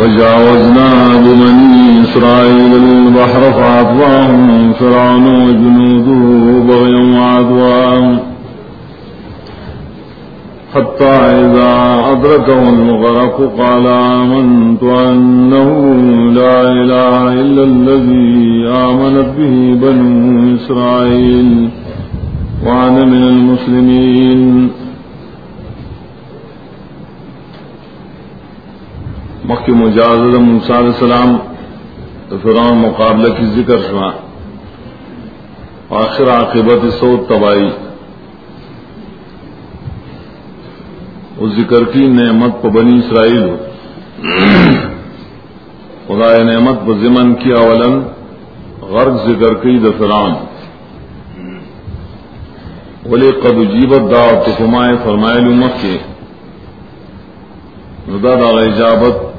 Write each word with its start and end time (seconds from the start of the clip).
وجاوزنا 0.00 0.90
بمني 1.16 2.02
إسرائيل 2.02 2.72
البحر 2.74 3.52
فأطواهم 3.52 4.72
فرعون 4.72 5.26
وجنوده 5.26 6.22
بغيا 6.68 7.20
وعدوا 7.20 8.18
حتى 10.74 11.04
إذا 11.04 12.02
أدركه 12.12 12.68
الغرق 12.68 13.52
قال 13.58 13.86
آمنت 13.86 14.82
أنه 14.82 15.70
لا 16.32 16.62
إله 16.62 17.32
إلا 17.32 17.64
الذي 17.64 18.68
آمنت 18.68 19.28
به 19.38 19.78
بنو 19.82 20.54
إسرائيل. 20.54 21.68
وأنا 22.66 23.04
من 23.04 23.22
المسلمين. 23.28 24.70
مخ 29.44 29.68
مجاز 29.68 30.34
موسیٰ 30.34 30.76
علیہ 30.76 30.88
السلام 30.88 31.36
فرعون 32.42 32.78
مقابلہ 32.78 33.34
کی 33.34 33.46
ذکر 33.46 33.78
شما۔ 33.78 34.10
آخر 35.90 36.30
عاقبت 36.30 36.92
سوت 37.00 37.28
تباہی۔ 37.28 37.68
اس 41.36 41.52
ذکر 41.52 41.84
کی 41.84 42.06
نعمت 42.06 42.62
پہ 42.62 42.68
بنی 42.68 42.98
اسرائیل 42.98 43.56
خدا 46.06 46.42
نعمت 46.42 46.86
پہ 46.86 46.92
ضمن 46.92 47.34
کی 47.34 47.52
اولن 47.52 48.00
غرق 48.80 49.28
ذکر 49.28 49.54
کی 49.54 49.78
دفران 49.78 50.32
ولی 53.12 53.30
قد 53.30 53.72
جیبت 53.72 54.10
دا 54.10 54.42
تو 54.42 54.52
فرمائے 55.04 55.40
لمت 55.40 55.82
کے۔ 55.82 55.98
ردا 58.08 58.34
دا 58.34 58.60
اجابت 58.60 59.33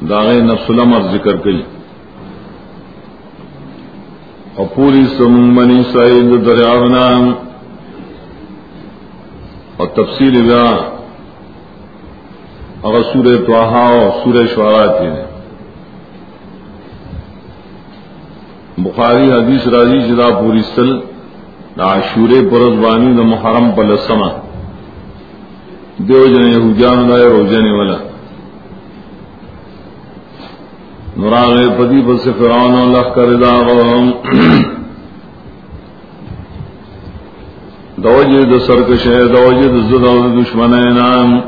داغ 0.00 0.28
نفس 0.42 0.70
الامر 0.70 1.00
ذکر 1.12 1.36
کی 1.36 1.62
اور 4.54 4.66
پوری 4.74 5.04
سمون 5.16 5.54
بنی 5.54 5.80
اسرائیل 5.80 6.46
دریاو 6.46 6.84
نام. 6.88 7.32
اور 9.76 9.86
تفصیل 9.86 10.42
بیان 10.42 10.78
اگر 12.82 13.02
سورہ 13.02 13.36
توحا 13.46 13.84
اور 13.88 14.10
سورہ 14.24 14.46
شعرا 14.54 14.86
کی 14.86 15.08
بخاری 18.82 19.30
حدیث 19.30 19.66
راضی 19.68 19.98
جدا 19.98 20.28
پوری 20.40 20.62
سل 20.74 20.90
عاشور 21.80 22.30
پرزبانی 22.50 23.14
د 23.16 23.20
محرم 23.32 23.70
پلسما 23.76 24.28
دیو 26.08 26.26
جن 26.26 26.48
یہودیان 26.48 27.08
دا 27.08 27.16
روزنے 27.16 27.70
والا. 27.70 28.05
نوراغ 31.16 31.52
پدی 31.78 32.00
بس 32.02 32.24
فرعون 32.38 32.74
اللہ 32.76 33.08
کر 33.14 33.32
دا 33.34 33.52
غم 33.66 34.10
دوجے 38.02 38.42
د 38.42 38.58
سرکش 38.66 39.06
ہے 39.06 39.22
دوجے 39.26 39.68
د 39.68 39.76
زدا 39.90 40.14
دشمن 40.40 40.74
ہے 40.74 40.90
نام۔ 40.90 41.38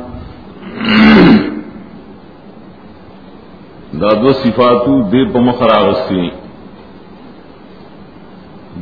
دا 4.00 4.12
دو 4.22 4.32
صفاتو 4.32 5.02
دے 5.02 5.24
پا 5.32 5.40
مخراغستی 5.40 6.28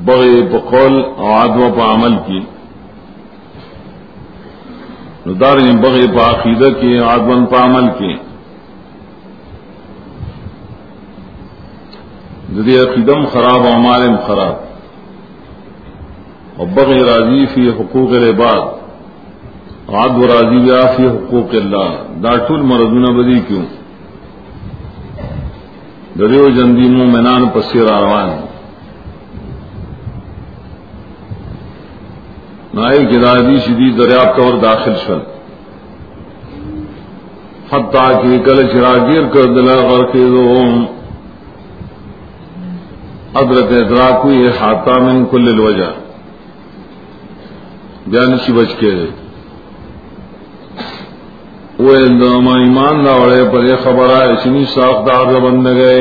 بغی 0.04 0.42
پا 0.52 0.58
قول 0.58 0.94
او 1.16 1.32
عدو 1.32 1.68
پا 1.76 1.94
عمل 1.94 2.14
کی۔ 2.26 2.40
ندار 5.26 5.56
بغی 5.56 6.06
پا 6.16 6.30
عقیدہ 6.30 6.70
کی 6.80 6.98
عدو 6.98 7.44
پا 7.46 7.64
عمل 7.64 7.88
کی۔ 7.98 8.25
ددی 12.56 12.76
عقیدم 12.78 13.26
خراب 13.26 13.66
عمالم 13.66 14.16
خراب. 14.26 14.56
بغی 16.76 17.02
راضی 17.04 17.46
فی 17.46 17.68
حقوق 17.68 18.12
العباد. 18.12 18.76
عاد 19.88 20.18
و 20.18 20.26
راضی 20.26 20.58
بیا 20.58 20.86
فی 20.96 21.06
حقوق 21.06 21.54
اللہ 21.54 21.90
داٹول 22.22 22.62
مرضون 22.70 23.04
بدی 23.16 23.40
کیوں 23.48 23.64
دریو 26.18 26.48
جندی 26.56 26.88
مومنان 26.88 27.48
پسیر 27.54 27.92
آروان 27.92 28.30
نائی 32.74 33.04
گدادی 33.06 33.58
شدی 33.66 33.90
دریافت 33.98 34.38
اور 34.40 34.58
داخل 34.62 34.94
شل 35.06 35.20
حتی 37.70 38.06
کہ 38.22 38.38
کل 38.46 38.66
چراگیر 38.72 39.26
کر 39.34 39.52
دلا 39.54 39.76
غرق 39.88 40.16
دو 43.36 43.48
ادرک 43.48 43.72
ادراکوی 43.72 44.48
حاتا 44.48 44.98
من 44.98 45.24
کل 45.30 45.48
الوجہ۔ 45.48 45.92
جانشی 48.12 48.52
بچ 48.52 48.74
کے 48.80 49.06
وہ 51.78 51.94
ایمان 51.94 53.04
نہ 53.04 53.10
وڑے 53.10 53.48
پر 53.52 53.64
یہ 53.64 53.76
خبر 53.82 54.14
آئے 54.14 54.36
چنی 54.44 54.64
ساختار 54.64 55.40
بند 55.40 55.66
گئے۔ 55.66 56.00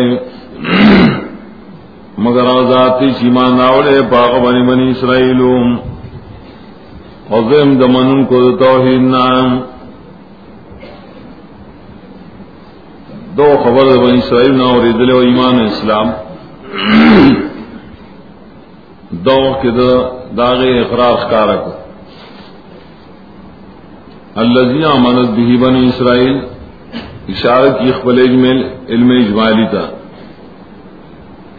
مگر 2.17 2.45
آزادی 2.45 3.11
چیمان 3.11 3.57
نہ 3.57 3.71
وڑے 3.71 4.01
پاک 4.11 4.47
بنی 4.47 4.67
بنی 4.67 4.89
اسرائیل۔ 4.89 5.41
اور 7.29 7.41
دمن 7.65 8.25
کو 8.25 8.57
توحید 8.57 9.01
نام۔ 9.01 9.59
دو 13.37 13.47
خبر 13.63 13.97
بنی 13.97 14.17
اسرائیل 14.17 14.53
نہ 14.57 14.63
اور 14.63 14.79
دل 14.79 15.11
و 15.11 15.17
ایمان 15.17 15.63
اسلام۔ 15.63 16.07
دو 19.25 19.39
کے 19.61 19.71
داغ 20.37 20.59
اقرار 20.61 21.29
کارک. 21.29 21.67
الزی 24.35 24.83
امانت 24.85 25.29
بھی 25.35 25.57
بنی 25.57 25.83
اسرائیل 25.87 26.37
اشارت 27.33 27.79
کی 27.79 27.91
خبل 27.91 28.35
میں 28.37 28.55
علم 28.89 29.09
اجمالی 29.11 29.67
تھا 29.71 29.85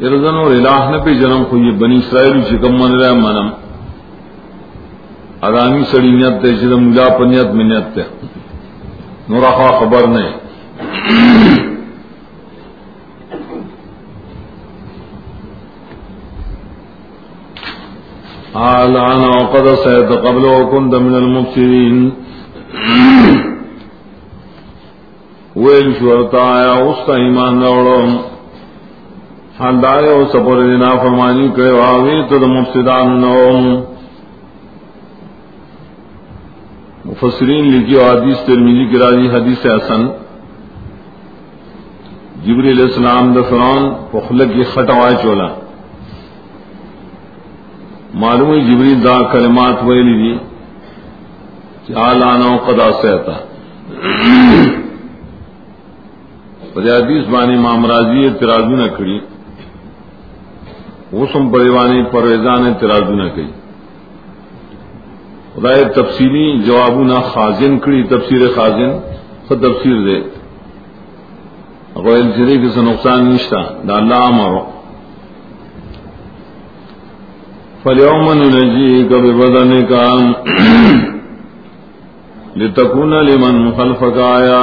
ارزن 0.07 0.37
اور 0.37 0.51
الہ 0.51 0.81
نے 0.91 0.99
پہ 1.05 1.15
جنم 1.21 1.45
کو 1.51 1.59
یہ 1.59 1.79
بنی 1.83 1.97
اسرائیل 1.99 2.43
شکم 2.51 2.75
من 2.81 2.99
رہا 3.01 3.13
منم. 3.21 3.49
ادانی 5.47 5.83
سڑی 5.91 6.11
نیت 6.11 6.43
تے 6.43 6.53
جدم 6.61 6.89
ملا 6.89 7.09
پنیت 7.19 7.55
میں 7.55 7.65
نیت 7.65 7.95
تے. 7.95 8.03
خبر 9.79 10.07
نہیں 10.09 10.33
آل 18.57 18.97
وقد 18.97 19.67
سيد 19.75 20.13
قبل 20.13 20.45
وكنت 20.45 20.95
من 20.95 21.15
المفسرين 21.15 22.11
ویل 25.57 25.93
شورتا 25.99 26.45
آیا 26.53 26.73
اس 26.85 27.07
کا 27.07 27.15
ایمان 27.25 27.63
روڑو 27.63 27.99
حال 29.59 29.83
دارے 29.83 30.09
او 30.13 30.25
سپر 30.33 30.61
دینا 30.63 30.91
فرمانی 31.03 31.49
کرے 31.57 31.71
آوی 31.81 32.17
تو 32.29 32.39
دا 32.39 32.47
مفسدان 32.47 33.21
نوم. 33.21 33.67
مفسرین 37.05 37.71
لکھی 37.75 37.99
حدیث 38.01 38.47
ترمیزی 38.47 38.87
کی 38.91 38.99
راضی 38.99 39.29
حدیث 39.37 39.67
حسن. 39.67 40.07
جبری 42.47 42.71
علیہ 42.73 42.85
السلام 42.85 43.33
دا 43.35 43.43
فرعون 43.51 43.93
پخلق 44.11 44.53
کی 44.57 44.65
خٹوائے 44.75 45.15
چولا. 45.23 45.49
معلوم 48.21 48.59
جبری 48.59 48.95
دا 48.95 49.23
کلمات 49.33 49.85
ویلی 49.85 50.15
دی 50.23 50.39
لانا 51.93 52.57
قدا 52.57 52.93
سہتا۔ 52.93 53.33
حدیث 56.77 57.27
بانی 57.27 57.57
مامراضی 57.57 58.31
ترازو 58.31 58.77
نہ 58.77 58.87
کڑی 58.97 59.19
وسم 61.13 61.51
پریوانی 61.51 62.03
پرویزان 62.05 62.75
ترازو 62.75 63.15
نہ 63.15 63.29
کئی 63.35 63.51
خدا 65.55 65.89
تفصیلی 65.95 66.63
جواب 66.63 67.03
نہ 67.03 67.15
خازن 67.15 67.79
کڑی 67.79 68.03
تفسیر 68.03 68.41
خازن، 68.55 68.91
خود 69.49 69.61
تفسیر 69.61 69.97
دے۔ 70.07 70.21
غویل 71.95 72.31
جرے 72.37 72.57
کسی 72.59 72.81
نقصان 72.81 73.25
نشتا، 73.25 73.61
دا 73.89 73.95
اللہ 73.95 74.15
امرو۔ 74.15 74.76
فلیوم 77.87 78.31
نجی 78.39 78.93
کبھی 79.11 79.33
بدن 79.41 79.73
کا 79.89 80.07
لتكون 82.57 83.13
لمن 83.29 83.71
خلفك 83.77 84.19
آیا 84.19 84.63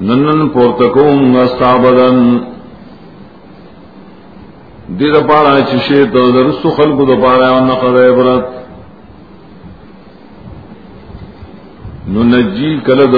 ننن 0.00 0.48
پورتکوم 0.54 1.36
غستا 1.36 1.74
بدن 1.84 2.18
دی 4.98 5.10
دا 5.12 5.20
پارا 5.28 5.54
چشے 5.70 6.04
تو 6.12 6.30
درست 6.40 6.66
خلق 6.76 7.06
دا 7.08 7.20
پارا 7.22 7.54
نقض 7.70 8.00
عبرت 8.00 8.52
نو 12.08 12.22
نجی 12.34 12.76
کلد 12.86 13.16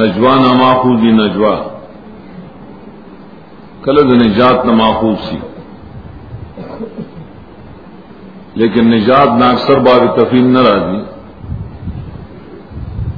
نجوا 0.00 0.38
نہ 0.38 0.58
ماخوذی 0.62 1.10
نجوا 1.22 1.56
کلد 3.84 4.26
نجات 4.26 4.66
نہ 4.66 4.72
ماخوذ 4.72 5.28
سی۔ 5.28 5.36
لیکن 8.54 8.90
نجات 8.90 9.28
نہ 9.38 9.44
اکثر 9.44 9.78
باب 9.78 10.20
تفیم 10.20 10.50
نہ 10.50 10.58
راضی۔ 10.58 11.02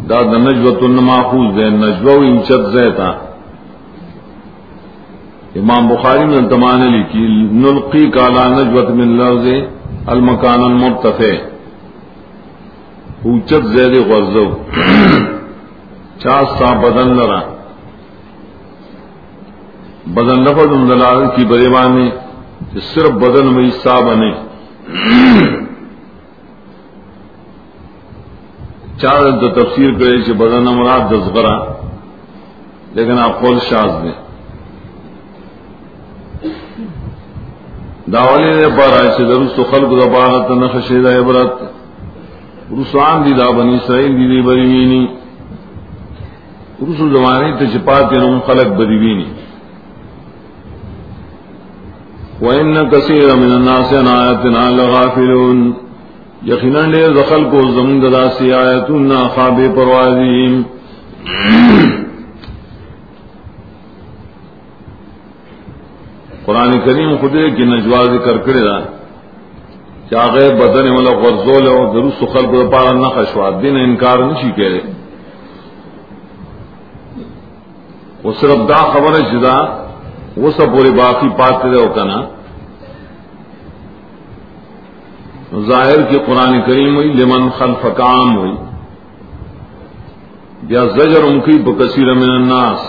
داد 0.08 0.24
نجوت 0.24 0.82
ماخوذ 0.82 1.58
ہے 1.58 1.70
نجو 1.70 2.20
انچت 2.20 2.72
زیتا 2.72 3.08
امام 5.56 5.88
بخاری 5.88 6.24
نے 6.26 6.48
تمان 6.48 6.80
لکھی، 6.80 7.42
نلقی 7.52 8.10
کالا 8.10 8.48
نجوت 8.48 8.90
من 8.90 9.08
لفظ 9.08 9.46
المکان 10.06 10.60
المرتفع۔ 10.62 11.34
اوچت 13.24 13.64
زید 13.64 14.06
غرزو 14.06 14.50
چاس 16.18 16.58
سا 16.58 16.80
بدن 16.80 17.08
لرا۔ 17.16 17.55
بدن 20.06 20.42
لفظ 20.42 20.90
دلال 20.90 21.26
کی 21.36 21.44
بریوانی 21.44 22.10
صرف 22.80 23.10
بدن 23.10 23.46
میں 23.46 23.68
حصہ 23.68 23.88
بنے۔ 23.88 24.32
چار 29.00 29.20
تو 29.40 29.48
تفسیر 29.48 29.92
کرے 29.94 30.22
کہ 30.22 30.32
بدن 30.32 30.68
امراد 30.68 31.00
دس 31.10 31.30
برا، 31.30 31.72
لیکن 32.94 33.18
آپ 33.18 33.40
قول 33.40 33.58
شاز 33.58 34.02
دیں۔ 34.02 34.26
داولی 38.12 38.50
نے 38.50 38.66
پر 38.66 39.00
آئے 39.00 39.24
درست 39.24 39.56
خلق 39.56 39.90
دبارت 39.90 40.50
نخشید 40.50 41.06
عبرت۔ 41.06 41.52
رسوان 42.72 43.24
دی 43.24 43.32
دا 43.32 43.50
بنی 43.50 43.74
اسرائیل 43.74 44.12
دی 44.12 44.26
دی 44.26 44.42
بریوینی۔ 44.42 45.06
رسو 46.82 47.08
زمانے 47.08 47.56
تے 47.58 47.66
چپاتے 47.66 48.18
نم 48.18 48.40
خلق 48.46 48.66
بریوینی۔ 48.66 49.45
وَإِنَّ 52.42 52.90
كَثِيرًا 52.90 53.34
مِنَ 53.34 53.52
النَّاسِ 53.52 53.94
عَنْ 53.94 54.08
آيَاتِنَا 54.08 54.70
لَغَافِلُونَ. 54.70 55.72
یقیناً 56.42 56.92
دیر 56.92 57.10
دخل 57.10 57.44
کو 57.44 57.60
زمین 57.60 58.02
ددا 58.02 58.28
سی 58.28 58.52
آیتنا 58.52 59.28
خواب 59.28 59.60
پروازیم 59.74 60.62
قرآن 66.44 66.72
کریم 66.84 67.16
خدے 67.16 67.50
کی 67.50 67.64
نجوا 67.64 68.02
ذکر 68.04 68.36
کرے 68.36 68.60
دا. 68.60 68.78
چاغے 70.10 70.54
بدن 70.54 70.88
والا 70.88 71.10
غرزول 71.10 71.66
اور 71.66 71.86
درست 71.94 72.20
خلق 72.20 72.72
پارا 72.72 72.92
نہ 72.92 73.06
خشوا 73.06 73.50
دن 73.50 73.76
انکار 73.76 74.18
نہیں 74.18 74.52
کہہ 74.52 74.78
وہ 78.24 78.32
صرف 78.40 78.68
دا 78.68 78.74
خبر 78.74 79.12
ہے 79.16 79.38
جدا 79.38 79.85
وہ 80.36 80.50
سب 80.50 80.66
پورے 80.66 80.90
باقی 80.90 81.28
پاتے 81.28 81.70
رہے 81.70 81.86
ہوتا 81.86 82.04
نا 82.04 82.22
ظاہر 85.60 86.02
کی 86.02 86.18
قرآن 86.26 86.60
کریم 86.60 86.96
ہوئی، 86.96 87.12
لمن 87.12 87.50
خلف 87.50 87.86
کام 87.96 88.36
ہوئی۔ 88.36 88.52
یا 90.68 90.84
زجر 90.84 91.22
ان 91.22 91.40
کی 91.40 91.58
بکثیر 91.58 92.12
من 92.12 92.30
الناس۔ 92.30 92.80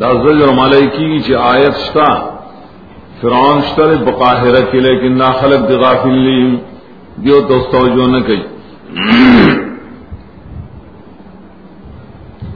دا 0.00 0.12
زجر 0.12 0.48
مالی 0.54 0.86
کی 0.86 1.20
چی 1.20 1.34
آیت 1.34 1.76
شتا۔ 1.76 2.36
فرعون 3.20 3.60
شتر 3.60 3.94
بقاہرہ 4.04 4.70
کی 4.70 4.78
لیکن 4.80 5.18
نا 5.18 5.32
خلق 5.32 5.68
دی 5.68 5.74
غافل 5.74 6.12
لی 6.12 6.56
دیو 7.16 7.40
تو 7.40 7.70
توجہ 7.70 8.10
نہ 8.10 8.18
کئی۔ 8.26 8.42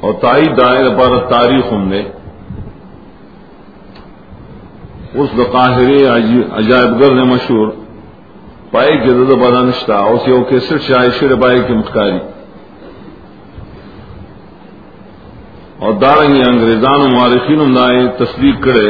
اور 0.00 0.12
تائی 0.12 0.44
دائر 0.44 0.98
پر 0.98 1.30
تاریخ 1.30 1.72
ہم 1.72 1.88
نے۔ 1.88 2.02
اس 5.20 5.30
بقاہرے 5.34 5.98
عجائب 6.58 7.00
گرد 7.00 7.18
مشہور. 7.28 7.68
پائے 8.70 8.96
کے 9.04 9.12
دد 9.14 9.32
بدنشتا 9.40 9.98
اس 10.12 10.28
یو 10.28 10.42
کے 10.44 10.58
سر 10.60 10.78
شاہ 10.86 11.08
شر 11.18 11.34
پائے 11.42 11.62
کی 11.66 11.74
مختاری 11.74 12.18
اور 15.78 15.92
دارنگی 16.02 16.42
انگریزان 16.42 17.00
و 17.00 17.08
مارخین 17.16 17.74
دائے 17.76 18.06
تصدیق 18.18 18.62
کرے. 18.64 18.88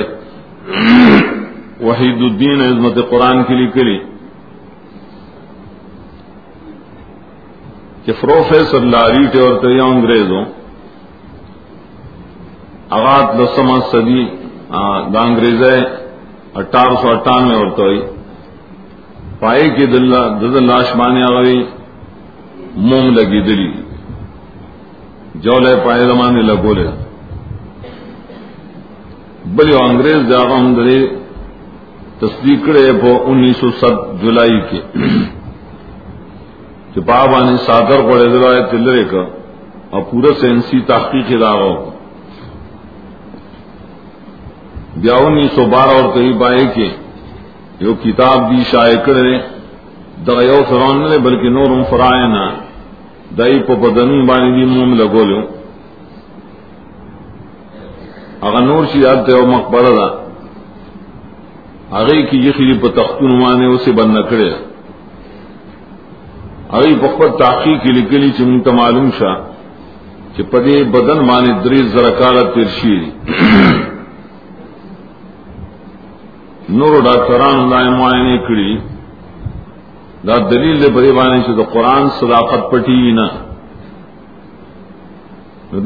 وحید 1.80 2.20
الدین 2.22 2.60
عظمت 2.62 2.98
قرآن 3.10 3.42
کے 3.44 3.54
لیے 3.54 3.70
کری 3.70 3.98
کہ 8.04 8.12
پروفیسر 8.20 8.80
لاریٹ 8.94 9.36
اور 9.40 9.54
تیا 9.60 9.84
انگریزوں 9.84 10.44
اغات 12.98 13.34
لسما 13.40 13.78
صدی 13.92 14.24
دا 15.14 15.20
انگریز 15.20 15.62
اٹھارہ 16.56 16.94
سو 17.02 17.08
اٹھانوے 17.08 17.54
اور 17.54 17.70
تو 17.70 17.84
پائے 19.40 19.68
کی 19.68 19.86
دل 19.86 20.66
لاش 20.66 20.96
مانے 20.96 21.22
آئی 21.22 21.66
موم 22.76 23.14
لگی 23.14 23.40
دلی۔ 23.40 23.82
جو 25.34 25.58
لے 25.60 25.76
پائے 25.84 26.00
زمانے 26.00 26.42
لگو 26.42 26.74
لے۔ 26.74 26.88
بلی 29.46 29.76
انگریز 29.82 30.28
جاگا 30.28 30.56
ہم 30.58 30.74
دلی 30.74 31.06
تصدیق 32.18 32.66
کرے 32.66 32.92
پو 32.92 33.24
انیس 33.26 33.56
سو 33.56 33.70
ست 33.70 34.22
جولائی 34.22 34.60
کے۔ 34.60 34.80
کہ 36.94 37.00
پابانی 37.00 37.56
سادر 37.56 38.00
پڑے 38.10 38.28
دلائے 38.28 38.70
تلرے 38.70 39.04
کا 39.04 39.22
اور 39.90 40.02
پورا 40.02 40.34
سینسی 40.40 40.80
تحقیق 40.80 41.40
داغا 41.40 41.62
ہو 41.62 41.95
بیا 45.00 45.14
انیس 45.24 45.50
سو 45.54 45.64
بارہ 45.70 45.96
اور 45.96 46.10
قریب 46.14 46.44
آئے 46.44 46.64
کے 46.74 46.88
جو 47.80 47.94
کتاب 48.02 48.50
دی 48.50 48.62
شائع 48.70 48.98
کرے 49.06 49.38
دغیو 50.26 50.60
فران 50.68 51.00
نے 51.10 51.18
بلکہ 51.22 51.50
نورم 51.56 51.82
فرائے 51.90 52.26
نہ 52.28 52.44
دئی 53.38 53.58
پو 53.66 53.74
بدنی 53.82 54.20
بانی 54.26 54.50
دی 54.54 54.64
موم 54.70 54.94
لگو 54.94 55.24
لو 55.24 55.40
اگر 58.40 58.62
نور 58.62 58.84
شی 58.92 59.00
یاد 59.00 59.26
تے 59.26 59.40
مقبرہ 59.46 59.92
دا۔ 59.96 60.06
اگئی 61.98 62.22
کی 62.30 62.38
یخلی 62.48 62.78
پا 62.78 62.88
تختون 62.94 63.38
مانے 63.40 63.66
اسے 63.66 63.92
بند 63.92 64.16
نکڑے 64.16 64.48
اگئی 66.76 66.94
بخبت 66.94 67.38
تحقیق 67.38 67.82
کی 67.82 67.92
لکلی 67.92 68.30
چی 68.36 68.44
منتا 68.44 68.70
معلوم 68.76 69.10
شا، 69.18 69.32
چی 70.36 70.42
پدے 70.42 70.82
بدن 70.94 71.24
مانے 71.26 71.52
دریز 71.64 71.92
زرکارت 71.92 72.54
ترشی 72.54 72.96
نور 76.68 77.00
ڈاکٹران 77.04 77.70
دائیں 77.70 77.90
معائنے 77.90 78.36
کری. 78.46 78.76
دا 80.26 80.36
دلیل 80.50 80.82
دے 80.82 80.88
بڑے 80.90 81.12
بانے 81.12 81.40
سے 81.46 81.52
دا 81.52 81.62
قرآن 81.72 82.08
صداقت 82.20 82.70
پٹی 82.70 83.12
نہ 83.18 83.26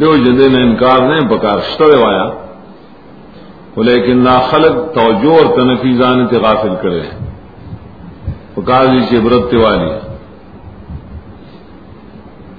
دیو 0.01 0.17
جدے 0.17 0.49
نے 0.49 0.63
انکار 0.63 1.01
نہیں 1.09 1.29
پکار 1.29 1.59
شتر 1.71 1.97
وایا. 2.03 2.29
لیکن 3.77 4.19
نا 4.25 4.39
خلق 4.51 4.95
توجہ 4.95 5.33
اور 5.39 5.47
تنفیزان 5.57 6.27
تے 6.27 6.39
غافل 6.39 6.75
کرے. 6.83 7.03
پکار 8.55 8.87
دی 8.87 9.01
سے 9.11 9.21
برت 9.21 9.55
والی. 9.55 9.93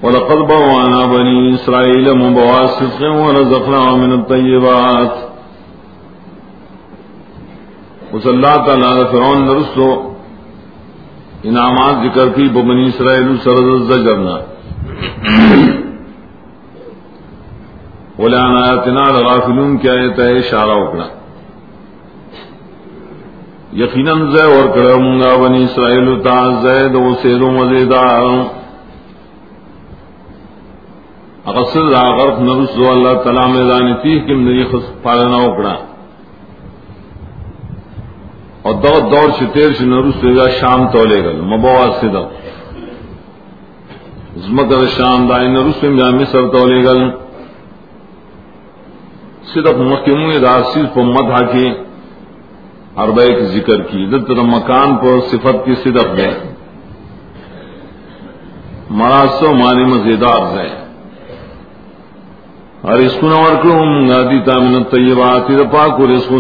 ولقد 0.04 0.40
بوانا 0.50 1.02
بني 1.06 1.54
إسرائيل 1.56 2.14
مبواسط 2.14 3.02
ورزقناهم 3.02 4.00
من 4.00 4.12
الطيبات. 4.12 5.31
اس 8.14 8.26
اللہ 8.26 8.56
تعالی 8.66 9.04
فرعون 9.12 9.46
نرسو 9.46 10.14
انعامات 11.44 11.96
ذکر 12.04 12.30
کی 12.30 12.50
بنی 12.50 12.84
اسرائیل 12.88 13.38
سرد 13.38 13.92
زجرنا 13.92 14.38
ولان 18.20 18.56
آیاتنا 18.64 19.04
لغافلون 19.04 19.78
کی 19.78 19.90
آیت 19.90 20.20
ہے 20.20 20.38
اشارہ 20.38 20.72
اکڑا۔ 20.72 21.08
یقیناً 23.74 24.32
زے 24.32 24.44
اور 24.44 24.68
کرے 24.76 24.96
منگا 24.96 25.36
بنی 25.36 25.64
اسرائیل 25.64 26.22
تا 26.22 26.50
زید 26.62 26.96
و 26.96 27.14
سیدو 27.22 27.52
مزیدار۔ 27.52 28.24
اقصد 31.46 31.94
آغرف 31.96 32.40
نرسو 32.40 32.90
اللہ 32.90 33.14
تعالی 33.24 33.52
میدان 33.52 33.94
تیح 33.94 34.20
کم 34.20 34.42
نری 34.42 34.64
خس 34.64 35.04
پالنا 35.04 35.38
اکڑا۔ 35.38 35.76
اور 38.62 38.74
دور 38.74 39.02
دور 39.02 39.30
سے 39.40 39.46
تیر 39.54 39.74
سے 39.74 39.86
نروس 39.86 40.16
گا 40.24 40.50
شام 40.50 40.88
تولے 40.88 41.24
گل 41.24 41.42
مبوا 41.42 41.86
سے 42.02 42.08
دو۔ 42.08 42.24
عظمت 44.38 44.74
شام 44.98 45.28
دائیں 45.28 45.50
نروس 45.50 45.84
میں 45.84 46.12
مصر 46.12 46.48
تولے 46.48 46.84
گل 46.84 47.10
صدق 49.54 49.78
مکمو 49.92 50.32
راسی 50.32 50.84
کو 50.94 51.04
مد 51.04 51.52
کے 51.52 51.70
اربے 52.98 53.28
کی 53.28 53.46
ذکر 53.46 53.82
کی۔ 53.82 54.06
دت 54.06 54.30
مکان 54.30 54.96
پر 54.96 55.20
صفت 55.28 55.66
کی 55.66 55.76
صدق 55.76 56.18
دے۔ 56.18 56.30
مراسو 58.90 59.54
مانی 59.54 59.86
مزیدار 59.86 60.60
ہے 60.60 60.70
اور 62.82 62.98
اس 62.98 63.18
کو 63.22 63.28
نور 63.28 63.56
کو 63.62 63.70
گادی 64.10 64.40
تامن 64.40 64.84
طیبات 64.84 65.48
پاک 65.72 65.92
اور 65.92 66.10
اس 66.10 66.26
کو 66.30 66.40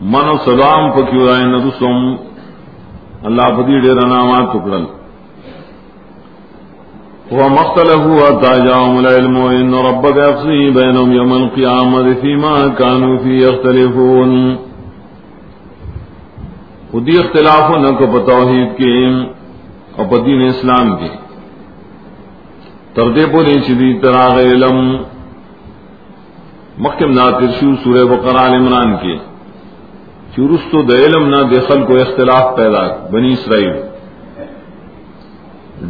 نام 0.00 0.10
منو 0.12 0.36
سلام 0.44 0.90
پکیو 0.92 1.26
رائے 1.26 1.44
نرسم 1.44 2.00
اللہ 3.28 3.48
پتی 3.56 3.78
ڈیرا 3.80 4.06
نامات 4.08 4.52
ٹکڑل 4.52 4.84
وہ 7.30 7.48
مختلف 7.48 8.04
ہوا 8.04 8.28
تاجاؤں 8.42 8.96
العلم 8.98 9.36
ان 9.36 9.74
ربك 9.74 10.16
يفصي 10.16 10.70
بينهم 10.70 11.12
يوم 11.12 11.32
القيامة 11.32 12.14
فيما 12.14 12.68
كانوا 12.68 13.16
فيه 13.18 13.46
يختلفون. 13.46 14.56
خودی 16.90 17.18
اختلاف 17.18 17.70
نہ 17.76 17.90
کو 17.98 18.18
توحید 18.26 18.76
کے 18.76 18.92
اور 19.96 20.18
دین 20.26 20.42
اسلام 20.48 20.96
کے 20.96 21.08
تردے 22.94 23.26
پوری 23.32 23.58
چدی 23.66 23.92
تراغ 24.02 24.38
علم 24.38 24.78
مکم 26.84 27.12
ناتر 27.12 27.50
شو 27.60 27.74
سورہ 27.84 28.04
بقرآن 28.06 28.54
عمران 28.54 28.96
کے 29.02 29.16
چورست 30.36 30.74
و 30.74 30.80
علم 30.80 31.28
نہ 31.28 31.36
دخل 31.36 31.84
کو 31.84 31.94
اختلاف 31.94 32.56
پیدا 32.56 33.08
بنی 33.10 33.32
اسرائیل۔ 33.32 33.72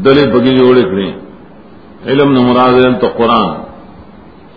ڈلے 0.03 0.26
بگی 0.26 0.57
جوڑے 0.57 0.83
کریں۔ 0.83 1.12
علم 2.07 2.33
نہ 2.33 2.38
مراد 2.38 2.75
علم 2.75 2.95
تو 2.95 3.07
قرآن، 3.17 3.55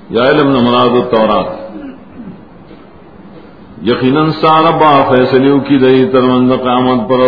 یا 0.09 0.23
علم 0.23 0.51
نہ 0.51 0.57
مراد 0.57 1.11
تورات 1.11 1.69
یقیناً 3.87 4.29
سارا 4.29 4.69
با 4.69 5.11
فیصلوں 5.11 5.59
کی 5.59 5.77
دہی 5.77 6.05
ترمند 6.05 6.51
قیامت 6.51 7.09
پر 7.09 7.19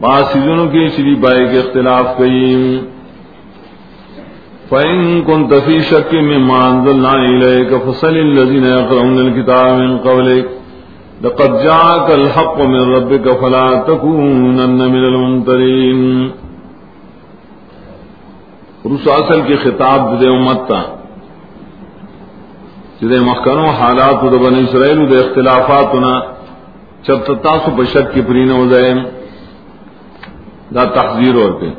باسیزنوں 0.00 0.66
کی 0.66 0.88
شری 0.88 1.14
بائے 1.14 1.46
کے 1.46 1.58
اختلاف 1.58 2.18
کئی 2.18 2.80
فإن 4.68 5.22
كنت 5.22 5.54
في 5.64 5.80
شك 5.80 6.14
مما 6.14 6.60
أنزلنا 6.70 7.12
إليك 7.12 7.70
فصل 7.86 8.16
الذين 8.16 8.64
يقرؤون 8.64 9.18
الكتاب 9.18 9.78
من 9.78 9.96
قبلك۔ 9.98 10.59
لقد 11.24 11.50
جاءك 11.62 12.10
الحق 12.10 12.60
من 12.60 12.94
ربك 12.94 13.26
فلا 13.40 13.66
تكونن 13.86 14.80
من 14.92 15.04
الممترين. 15.04 16.28
رسول 18.86 19.40
کی 19.46 19.56
خطاب 19.62 20.20
دے 20.20 20.28
امت 20.28 20.60
تا 20.68 20.80
جدے 23.00 23.18
مخکنو 23.20 23.66
حالات 23.80 24.22
دا 24.22 24.38
بن 24.44 24.54
اسرائیل 24.54 25.00
دے 25.10 25.18
اختلافاتنا 25.18 26.12
چب 27.06 27.18
تتاسو 27.26 27.70
بشک 27.76 28.06
کی 28.14 28.20
پرین 28.28 28.50
ہو 28.50 28.64
جائے 28.70 28.94
دا 30.74 30.84
تحذیر 30.96 31.34
اور 31.42 31.52
پہ 31.60 31.70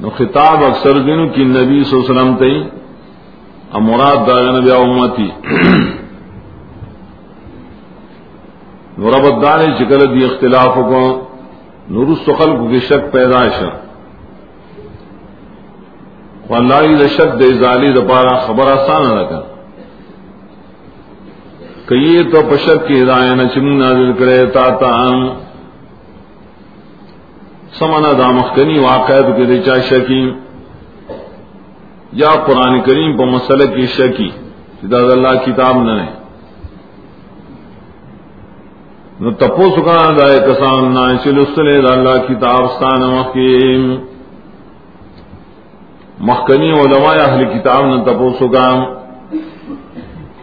نو 0.00 0.08
خطاب 0.16 0.64
اکثر 0.64 0.94
دنوں 1.06 1.28
کی 1.34 1.44
نبی 1.44 1.84
صلی 1.84 1.98
اللہ 1.98 2.04
علیہ 2.04 2.10
وسلم 2.10 2.34
تی، 2.36 2.54
امراد 3.78 4.18
دا 4.28 4.36
نبی 4.58 4.70
امتی۔ 4.70 5.28
نو 8.98 9.10
رب 9.10 9.42
دانے 9.42 9.66
چکل 9.78 10.00
دی 10.12 10.24
اختلاف 10.24 10.74
کو 10.74 11.02
نور 11.90 12.14
سخل 12.26 12.56
کو 12.56 12.78
شک 12.88 13.12
پیدائش 13.12 13.62
اللہ 16.50 17.06
شک 17.16 17.38
دے 17.40 17.52
زالی 17.54 17.92
دپارا 17.92 18.34
خبر 18.46 18.70
آسان 18.72 19.04
لگا 19.16 19.40
کئی 21.88 22.22
تو 22.32 22.40
پشک 22.50 22.86
کی 22.88 23.02
ہدایت 23.02 23.54
چمن 23.54 23.78
نازل 23.78 24.12
کرے 24.18 24.44
تا 24.54 24.68
تام 24.80 25.26
سمانا 27.78 28.12
دامخنی 28.18 28.78
واقعات 28.78 29.26
کے 29.36 29.44
رچا 29.44 29.78
شکی. 29.80 30.22
یا 32.12 32.30
قرآن 32.46 32.80
کریم 32.80 33.16
پر 33.16 33.26
مسئلہ 33.26 33.64
کی 33.74 33.86
شکی. 33.86 34.28
سداد 34.80 35.10
اللہ 35.12 35.34
کتاب 35.46 35.82
نہ 35.82 36.00
نو 39.20 39.30
تپو 39.40 39.66
سکان 39.76 40.16
دائے 40.16 40.38
کسان 40.46 40.92
نہ 40.94 41.02
چلے 41.24 41.76
اللہ 41.90 42.16
کتاب 42.28 42.64
ستان 42.72 43.02
مخیم 43.12 43.84
مخکنی 46.28 46.70
علماء 46.80 47.14
اہل 47.26 47.44
کتاب 47.52 47.86
نہ 47.86 48.02
تپو 48.06 48.28
سکام 48.40 48.82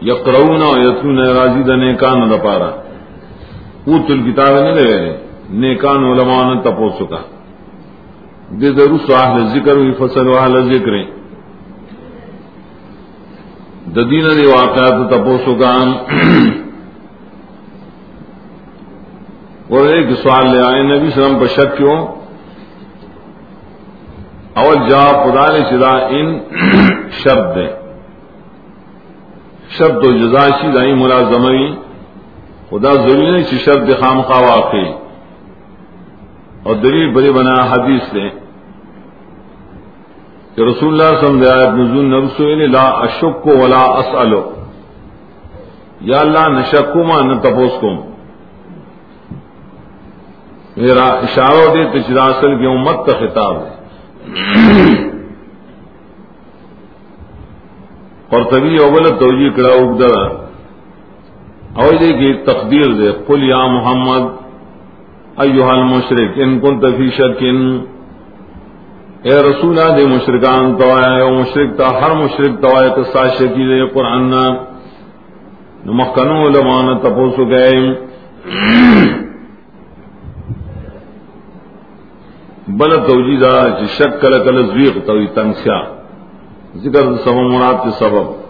یقرون 0.09 0.61
و 0.69 0.71
یتون 0.79 1.19
راضی 1.37 1.61
دا 1.67 1.75
نیکان 1.83 2.29
دا 2.31 2.37
پارا. 2.45 2.69
اوت 3.87 4.09
الکتاب 4.15 4.53
نے 4.63 4.71
لے 4.71 4.87
رہے 4.89 5.13
نیکان 5.61 6.03
علماء 6.11 6.41
نے 6.49 6.59
تپو 6.63 6.89
سکا 6.99 7.21
دے 8.61 8.71
درست 8.79 9.11
اہل 9.19 9.45
ذکر 9.53 9.75
ہوئی 9.75 9.93
فصل 9.99 10.27
و 10.27 10.37
اہل 10.39 10.61
ذکر. 10.73 10.97
ددین 13.95 14.25
دی 14.37 14.45
واقعات 14.47 15.09
تپو 15.11 15.37
سکام 15.45 15.87
اور 19.69 19.85
ایک 19.87 20.09
سوال 20.23 20.49
لے 20.51 20.59
آئے، 20.65 20.81
نبی 20.83 21.09
سلم 21.11 21.39
پر 21.39 21.47
شک 21.47 21.77
کیوں؟ 21.77 21.97
اول 24.61 24.77
جا 24.89 25.03
خدا 25.23 25.45
نے 25.53 25.61
چدا 25.69 25.91
ان 26.15 26.27
شبد 27.23 27.57
شبد 29.77 30.03
و 30.05 30.11
جزا 30.11 30.45
دائی 30.73 30.93
ملازمئی 30.93 31.65
خدا 32.69 32.91
ضروری 32.97 33.31
نہیں 33.31 33.57
شبد 33.65 33.89
خام 34.01 34.21
خواہ 34.21 34.43
واقعی 34.43 34.91
اور 36.63 36.75
دلیل 36.83 37.13
بڑے 37.13 37.31
بنا 37.31 37.55
حدیث 37.71 38.13
نے 38.13 38.29
کہ 40.55 40.61
رسول 40.61 40.93
اللہ 40.93 41.19
صلی 41.19 41.29
اللہ 41.29 41.53
علیہ 41.53 41.83
نزول 41.83 42.09
نرسو 42.09 42.49
لا 42.67 42.87
اشک 43.05 43.47
ولا 43.47 43.83
اسالو 43.99 44.41
یا 46.09 46.19
اللہ 46.19 46.47
نہ 46.49 46.61
شکوما 46.71 47.21
نہ 47.21 47.39
تپوس 47.41 47.79
کو 47.81 47.89
میرا 50.77 51.03
اشارہ 51.03 51.73
دے 51.73 51.83
تو 51.85 52.57
کی 52.57 52.65
امت 52.65 53.05
کا 53.05 53.17
خطاب 53.19 53.57
ہے۔ 53.57 53.83
اور 58.31 58.51
تبھی 58.51 58.77
اول 58.83 59.09
توجہ 59.19 59.49
کرا 59.55 59.73
اگدا 59.73 60.35
اور 61.83 61.93
دے 61.99 62.13
کی 62.13 62.33
تقدیر 62.33 62.93
دے۔ 62.93 63.11
قل 63.27 63.43
یا 63.43 63.65
محمد 63.65 64.23
ایوہ 65.37 65.69
المشرک، 65.69 66.31
ان 66.35 66.59
کن 66.59 66.79
تفی 66.79 67.09
شکن۔ 67.09 67.79
اے 69.23 69.35
رسول 69.49 69.77
دے 69.77 70.07
مشرکان 70.07 70.75
تو 70.75 70.91
آئے 70.91 71.21
او 71.21 71.33
مشرک 71.33 71.77
تا، 71.77 72.01
ہر 72.01 72.11
مشرک 72.11 72.61
تو 72.61 72.67
آئے 72.77 72.89
تو 72.89 73.03
شکی 73.37 73.65
دے 73.67 73.87
قرآن 73.87 74.31
نمخنو 75.85 76.47
علمان 76.47 76.97
تپوسو 76.99 77.45
گئے۔ 77.45 77.93
بل 82.67 83.07
توجی 83.07 83.37
دا 83.37 83.79
چې 83.79 83.85
شک 83.87 84.21
کله 84.21 84.39
کله 84.43 84.63
زویغ 84.67 84.99
توي 85.07 85.27
تنگسیا 85.27 85.79
ذکر 86.75 87.17
سبب 87.23 87.51
مراد 87.53 87.73
کے 87.83 87.91
سبب۔ 87.91 88.43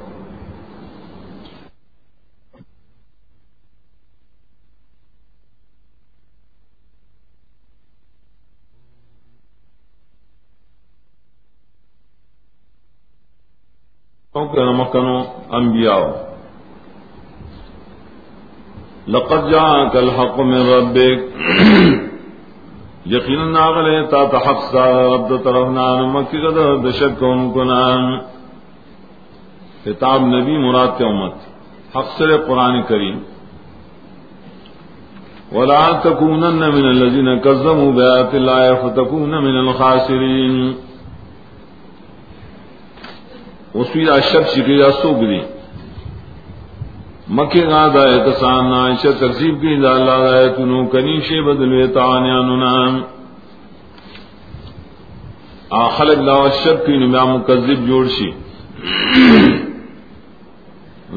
مکنو 14.80 15.24
انبیاء۔ 15.50 16.02
لقد 19.08 19.52
جاءك 19.52 19.96
الحق 19.96 20.40
من 20.40 20.70
ربك 20.70 21.20
یقینا 23.06 23.46
ناغلے 23.46 24.06
تا 24.08 24.26
تحق 24.32 24.64
سا 24.72 24.86
رب 25.14 25.44
طرف 25.44 25.68
نان 25.70 26.14
مکی 26.14 26.38
قد 26.42 26.58
دشک 26.86 27.20
کون 27.20 27.52
کنان. 27.54 28.20
کتاب 29.86 30.22
نبی 30.22 30.58
مراد 30.58 30.88
کے 30.98 31.04
امت. 31.04 31.34
حق 31.96 32.18
سر 32.18 32.38
قرآن 32.38 32.82
کریم. 32.82 33.20
ولا 35.52 35.92
تكونن 36.04 36.70
من 36.76 36.86
الذين 36.86 37.40
كذبوا 37.40 37.92
بآيات 37.92 38.36
الله 38.36 38.76
فتكون 38.76 39.38
من 39.44 39.58
الخاسرين. 39.58 40.72
وسوی 43.76 44.10
اشب 44.10 44.44
شکی 44.48 44.74
یا 44.74 44.92
سوگری 44.92 45.42
مکے 47.28 47.64
گا 47.70 47.86
دائے 47.94 48.20
کسان 48.26 48.72
عائشہ 48.74 49.12
ترسیب 49.20 49.62
کی 49.62 49.76
دا 49.82 49.92
اللہ 49.92 50.18
دائے 50.24 50.48
تنو 50.56 50.86
کنی 50.86 50.92
کنیشے 50.92 51.42
بدلوے 51.42 51.86
تانیانونا 51.94 52.74
آخلق 55.84 56.20
لا 56.30 56.36
شب 56.64 56.86
کی 56.86 56.98
نمیا 56.98 57.24
مکذب 57.26 57.88
جوڑ 57.88 58.06
شی. 58.16 58.30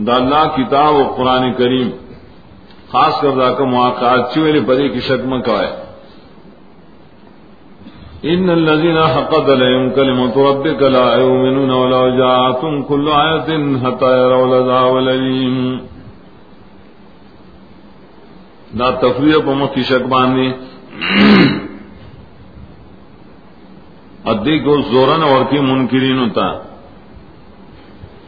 دا 0.07 0.15
اللہ 0.17 0.45
کتاب 0.57 0.95
و 0.95 1.03
قرآن 1.17 1.53
کریم، 1.59 1.89
خاص 2.93 3.21
کر 3.23 3.33
دا 3.41 3.51
کا 3.59 3.65
مواقعات 3.65 4.35
چویلے 4.35 4.61
پدے 4.67 4.89
کی 4.89 5.01
شک 5.09 5.27
مکوائے 5.33 5.73
ان 8.33 8.51
الذين 8.51 8.99
حقد 8.99 9.49
لهم 9.51 9.91
كلمة 9.97 10.35
ربك 10.51 10.83
لا 10.83 11.17
يؤمنون 11.17 11.71
ولو 11.71 12.09
جاءتهم 12.19 12.83
كل 12.83 13.09
آية 13.09 13.51
حتى 13.85 14.11
يروا 14.21 14.47
العذاب 14.47 14.97
الأليم 14.97 15.57
دا 18.71 18.91
تفریح 19.01 19.37
پا 19.47 19.53
مکی 19.55 19.83
شک 19.85 20.07
باندی 20.09 20.49
ادی 24.25 24.59
کو 24.59 24.81
زورن 24.83 25.23
اور 25.23 25.45
کی 25.51 25.59
منکرین 25.61 26.19
ہوتا 26.19 26.47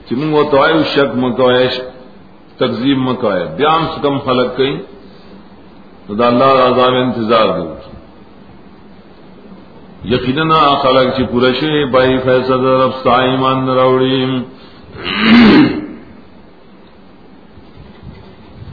چمنگ 0.09 0.35
و 0.35 0.42
تو 0.50 0.62
شک 0.95 1.16
مکوائے 1.16 1.68
تقزیب 2.59 2.99
مکوائے 2.99 3.45
بیام 3.57 3.85
سے 3.95 4.00
کم 4.02 4.18
خلق 4.18 4.57
کئی 4.57 4.76
تو 6.07 6.14
دا 6.14 6.26
اللہ 6.26 6.62
عذاب 6.62 6.95
انتظار 6.95 7.49
دو 7.59 7.66
یقینا 10.04 10.61
خلق 10.83 11.16
چی 11.16 11.25
پورشی 11.33 11.85
بائی 11.92 12.18
فیصد 12.25 12.64
رب 12.75 12.95
سائمان 13.02 13.68
روڑیم 13.71 14.38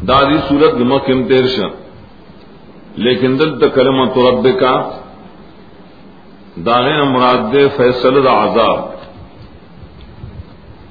دادی 0.07 0.38
صورت 0.47 0.74
مکم 0.91 1.24
تیر 1.27 1.45
لیکن 3.05 3.39
دل 3.39 3.57
تک 3.59 3.74
کلمت 3.75 4.17
رب 4.17 4.45
کا 4.59 4.75
داغین 6.65 7.01
مراد 7.13 7.41
دے 7.53 7.67
فیصل 7.77 8.24
دا 8.24 8.33
عذاب. 8.43 8.79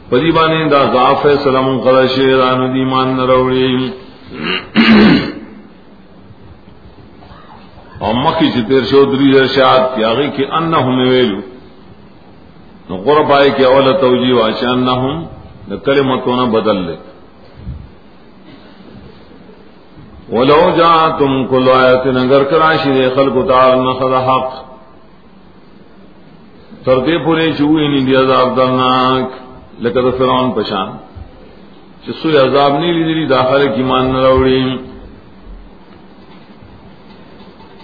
پریبانی 0.08 0.68
دا 0.70 0.80
عذاب 0.82 1.22
فیصلہ 1.22 1.60
منقضا 1.66 2.04
شیران 2.14 2.60
دی 2.60 2.72
دیمان 2.74 3.16
نروڑی. 3.16 3.90
اور 7.98 8.14
مکی 8.14 8.50
چی 8.54 8.62
تیر 8.68 8.84
شو 8.90 9.04
دری 9.12 9.38
ارشاد 9.38 9.82
کی 9.94 10.04
آگئی 10.04 10.30
کی 10.36 10.44
انہم 10.58 10.98
ویلو. 11.08 11.40
نو 12.88 12.94
قرب 13.04 13.32
آئے 13.32 13.50
کی 13.56 13.64
اول 13.64 13.86
توجیو 14.00 14.42
آشی 14.42 14.66
انہم 14.66 15.24
دا 15.70 15.76
کلمتونا 15.86 16.44
بدل 16.56 16.78
لے. 16.86 16.96
ولو 20.32 20.70
جا 20.76 20.94
تم 21.18 21.32
کل 21.46 21.68
آیت 21.70 22.06
نگر 22.06 22.42
کراشی 22.50 22.92
دے 22.92 23.08
خلق 23.14 23.34
تعالی 23.48 23.80
نخد 23.82 24.12
حق. 24.28 24.52
تردے 26.84 27.16
پورے 27.24 27.50
چوئی 27.58 27.88
نی 27.88 28.00
دی 28.06 28.16
عذاب 28.16 28.56
درناک 28.56 29.28
لکہ 29.82 30.10
فرعون 30.18 30.52
پشان. 30.52 30.88
چسوی 32.06 32.36
عذاب 32.36 32.72
نہیں 32.78 32.92
لی 32.92 33.26
داخل 33.26 33.66
کی 33.74 33.82
مان 33.82 34.12
نروڑیم 34.12 34.76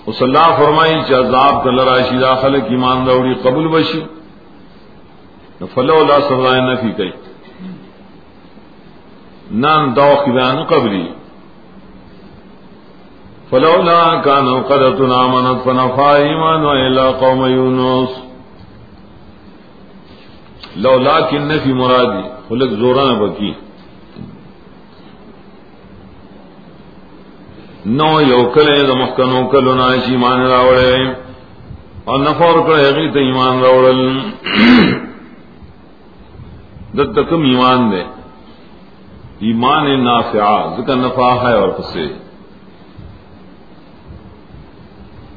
اس 0.06 0.22
اللہ 0.22 0.48
فرمائی 0.58 1.00
چ 1.08 1.12
عذاب 1.12 1.62
کل 1.64 1.78
راشی 1.88 2.18
داخل 2.18 2.60
کی 2.68 2.76
مان 2.76 3.08
روڑی 3.08 3.34
قبول 3.42 3.68
بشی. 3.68 4.02
فلو 5.74 6.02
لا 6.08 6.18
سزائے 6.28 6.60
نفی 6.60 6.92
کئی. 6.96 7.10
نان 9.62 9.96
دو 9.96 10.12
کی 10.24 10.30
بیان 10.32 10.62
قبلی. 10.64 11.06
فلولا 13.50 14.20
كان 14.24 14.48
قدتنا 14.62 15.24
آمنت 15.24 15.62
فنفع 15.64 16.10
ایمان 16.16 16.64
الى 16.64 17.08
قوم 17.20 17.46
یونس 17.46 18.10
لولا 20.76 21.20
کن 21.30 21.48
نفی 21.48 21.72
مرادی 21.72 22.22
خلق 22.48 22.70
زوران 22.80 23.18
بکی 23.20 23.52
نو 27.86 28.20
یو 28.20 28.42
کلے 28.54 28.82
دا 28.86 28.94
مخکنو 28.94 29.46
کلو 29.48 29.74
نه 29.74 29.86
نائش 29.86 30.08
ایمان 30.08 30.40
راوڑے. 30.40 30.94
اور 32.04 32.18
نفور 32.18 32.56
کرے 32.66 32.90
غیت 32.96 33.16
ایمان 33.16 33.62
راوڑل 33.62 34.00
دت 36.96 37.18
کم 37.30 37.42
ایمان 37.50 37.90
دے. 37.92 38.02
ایمان 39.46 40.04
نافعا 40.04 40.58
ذکر 40.76 40.96
نفع 40.96 41.30
ہے 41.42 41.54
اور 41.58 41.68
پسے. 41.78 42.06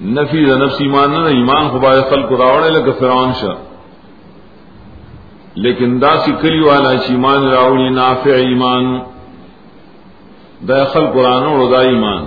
نفی 0.01 0.45
دا 0.45 0.57
نفس 0.57 0.75
ایمان 0.79 1.11
نہ، 1.11 1.17
ایمان 1.17 1.69
خبائے 1.69 2.01
خلق 2.09 2.31
راوڑے 2.31 2.69
لگا 2.69 2.91
فرعون 2.99 3.33
شا۔ 3.33 3.63
لیکن 5.55 6.01
دا 6.01 6.15
سی 6.17 6.31
کلی 6.41 6.59
والا 6.59 6.89
ایمان 6.89 7.47
راوڑی 7.47 7.89
نافع 7.89 8.29
ایمان، 8.29 8.99
دا 10.67 10.83
خلق 10.83 11.13
قرآن 11.13 11.43
اور 11.43 11.75
دا 11.75 11.81
ایمان۔ 11.81 12.25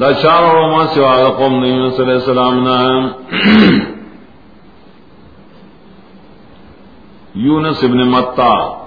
دا 0.00 0.12
چار 0.12 0.42
اور 0.42 0.70
ما 0.70 0.86
سوا 0.86 1.16
دا 1.16 1.28
قوم 1.28 1.62
نے 1.62 1.68
یونس 1.68 2.00
علیہ 2.00 2.14
السلام 2.14 2.64
نا۔ 2.64 3.08
یونس 7.34 7.84
ابن 7.84 8.10
متا۔ 8.10 8.82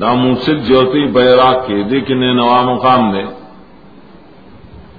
دا 0.00 0.14
موسیق 0.14 0.68
جوتی 0.68 1.06
بیراک 1.06 1.66
کے 1.66 1.74
لیکن 1.74 2.36
نوا 2.36 2.62
مقام 2.62 3.12
دے۔ 3.12 3.39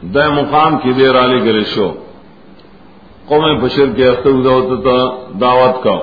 دا 0.01 0.29
مقام 0.29 0.77
کی 0.83 0.91
دیر 0.93 1.15
علی 1.19 1.39
گلے 1.45 1.63
شو. 1.73 1.91
قوم 3.27 3.43
بشر 3.61 3.91
کے 3.95 4.07
اختر 4.09 4.41
دعوت 5.41 5.83
کا. 5.83 5.97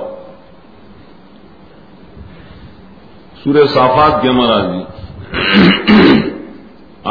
سورہ 3.43 3.65
صافات 3.73 4.21
کے 4.21 4.31
مرادی 4.31 4.81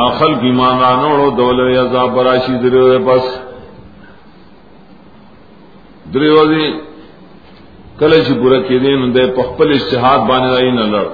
آخل 0.06 0.34
کی 0.40 0.50
مانگانو 0.52 1.30
دول 1.36 1.60
عذاب 1.78 2.10
براشی 2.14 2.56
درے 2.62 2.98
بس 3.06 3.26
درے 6.14 6.30
وزی 6.30 6.66
کلچ 7.98 8.28
پورا 8.40 8.58
کی 8.68 8.78
دین 8.78 9.14
دے 9.14 9.26
پخپل 9.36 9.68
اشتہاد 9.74 10.28
بانے 10.28 10.50
رائی 10.50 10.70
نہ 10.70 10.84
لڑ 10.92 11.06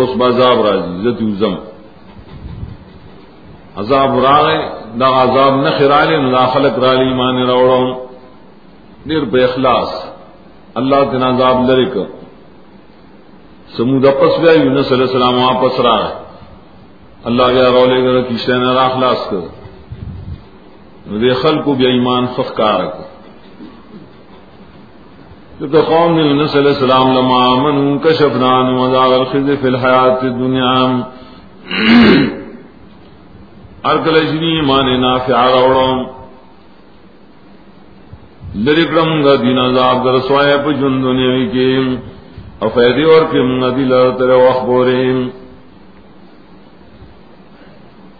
اس 0.00 0.10
بازاب 0.16 0.60
راجی 0.66 0.90
عزت 0.90 1.22
عزم. 1.22 1.54
عذاب 3.80 4.10
راغے 4.24 4.58
دا 5.00 5.08
عذاب 5.22 5.52
نہ 5.64 5.70
خرالے 5.78 6.16
نہ 6.22 6.30
داخلت 6.36 6.74
رالی 6.84 7.04
ایمان 7.08 7.36
روڑوں 7.48 7.84
دیر 9.08 9.22
بے 9.32 9.42
اخلاص. 9.44 9.90
اللہ 10.78 11.00
تنا 11.10 11.28
عذاب 11.28 11.58
لرے 11.68 11.86
کر 11.94 12.06
سمود 13.76 14.04
اپس 14.06 14.32
گیا 14.42 14.52
یونس 14.52 14.88
علیہ 14.92 15.06
السلام 15.06 15.36
واپس 15.38 15.74
رہا 15.80 16.00
ہے 16.04 16.14
اللہ 17.28 17.46
گیا 17.54 17.68
رولے 17.72 17.98
گا 18.04 18.20
کی 18.28 18.36
شہن 18.44 18.62
را 18.76 18.84
اخلاص 18.84 19.20
کر 19.30 19.44
دے 21.20 21.32
خل 21.42 21.56
کو 21.64 21.70
بھی 21.74 21.86
ایمان 21.86 22.26
فخکار 22.36 22.80
کر 22.86 23.08
تو 25.72 25.80
قوم 25.88 26.10
نے 26.16 26.22
یونس 26.22 26.52
علیہ 26.56 26.74
السلام 26.74 27.08
لما 27.16 27.44
من 27.62 27.76
کشفنان 28.04 28.66
وزاغ 28.74 29.10
الخزی 29.14 29.56
فی 29.62 29.66
الحیات 29.68 30.20
الدنیا. 30.24 30.74
ارکلشنی 33.88 34.60
مانے 34.60 34.96
نافع 34.96 35.44
روڑوں 35.48 35.92
لرکڑم 38.56 39.22
گا 39.24 39.34
دین 39.42 39.58
عذاب 39.58 40.04
در 40.04 40.18
سوائے 40.20 40.56
پہ 40.64 40.72
جن 40.80 41.02
دنیاوی 41.02 41.46
کے 41.52 41.66
افیدی 42.66 43.02
اور 43.02 43.22
کہ 43.32 43.42
منگا 43.42 43.70
لر 43.90 44.10
تر 44.18 44.30
وخبورے 44.36 45.04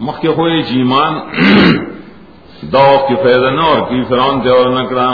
مخ 0.01 0.21
کے 0.21 0.29
ہوئے 0.39 0.63
چیمان 0.63 1.19
دو 2.73 2.89
کی 3.09 3.15
فیض 3.23 3.45
نہ 3.51 3.61
اور 3.63 3.81
کی 3.89 4.03
فران 4.09 4.41
تے 4.41 4.51
اور 4.51 4.71
نکڑا 4.73 5.11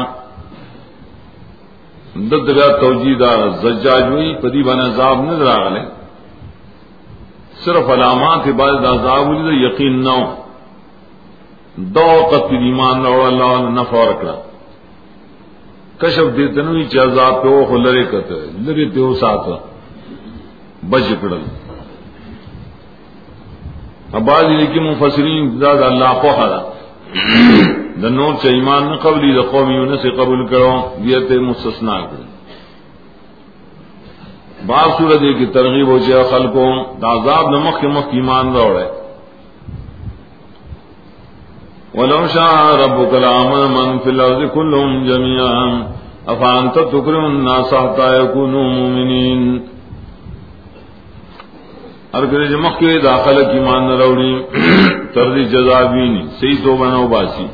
دد 2.31 2.57
گا 2.57 2.69
توجیدہ 2.81 3.35
زجاج 3.63 4.03
ہوئی، 4.03 4.35
پدی 4.35 4.63
بن 4.63 4.81
عذاب 4.81 5.25
نظر 5.25 5.47
آگلے 5.49 5.81
صرف 7.67 7.89
علامات 7.91 8.45
کے 8.45 8.53
بعد 8.53 8.85
عذاب 8.95 9.27
ہوئی 9.27 9.65
یقین 9.65 9.95
نہ 10.05 10.11
ہو۔ 10.19 10.27
دو 11.97 12.09
قط 12.31 12.53
ایمان 12.59 13.03
نہ 13.03 13.09
اللہ 13.29 13.55
نے 13.63 13.71
نفع 13.81 14.05
رکھا 14.11 14.35
کشف 16.01 16.37
دیتے 16.37 16.63
نو 16.63 16.83
چ 16.93 16.97
عذاب 16.99 17.43
پہ 17.43 17.49
وہ 17.49 17.79
لرے 17.79 18.05
کت 18.11 18.31
لرے 18.67 18.85
تے 18.95 19.15
ساتھ۔ 19.21 19.49
بچ 20.91 21.07
پڑل 21.21 21.43
اباز 24.13 24.45
لیکن 24.45 24.83
مفسرین 24.85 25.49
زاد 25.61 25.83
اللہ 25.83 26.13
کو 26.23 26.31
حرا 26.31 26.61
د 28.03 28.05
نور 28.19 28.33
چ 28.43 28.47
ایمان 28.47 28.83
نہ 28.91 28.97
قبلی 29.03 29.31
د 29.39 29.41
قوم 29.51 29.71
یونس 29.71 30.05
قبول 30.19 30.47
کرو 30.47 30.73
دیت 31.05 31.31
مستثنا 31.49 31.97
کر 32.01 32.23
بعض 34.67 34.89
صورت 34.99 35.21
کی 35.39 35.47
ترغیب 35.47 35.87
ہو 35.87 35.99
جائے 35.99 36.25
خلقوں، 36.31 36.73
دا 37.03 37.13
عذاب 37.13 37.51
نمک 37.51 37.81
کے 37.81 37.89
مخ 37.89 38.07
ایمان 38.13 38.55
روڑے 38.57 38.87
ولو 41.95 42.27
شاء 42.33 42.63
ربك 42.85 43.15
لآمن 43.15 43.65
من 43.75 43.99
في 43.99 44.11
الأرض 44.11 44.41
كلهم 44.55 45.05
جميعا 45.07 45.63
أفأنت 46.33 46.79
تكره 46.93 47.25
الناس 47.27 47.73
حتى 47.73 48.09
يكونوا 48.17 48.65
مؤمنين 48.73 49.59
ارگر 52.15 52.45
جمخ 52.45 52.79
کے 52.79 52.99
داخل 52.99 53.43
کی 53.53 53.61
مان 53.61 53.91
روڑی، 53.91 54.35
تردی 55.15 55.45
جزا 55.45 55.83
بینی 55.93 56.23
صحیح 56.41 56.65
تو 56.65 56.77
بناو 56.77 57.07
باسی۔ 57.07 57.47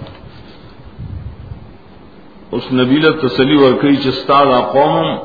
اس 2.53 2.73
نبیل 2.73 3.13
تسلی 3.23 3.65
اور 3.65 3.73
کئی 3.81 3.97
چستاد 3.97 4.47
قوم۔ 4.73 5.17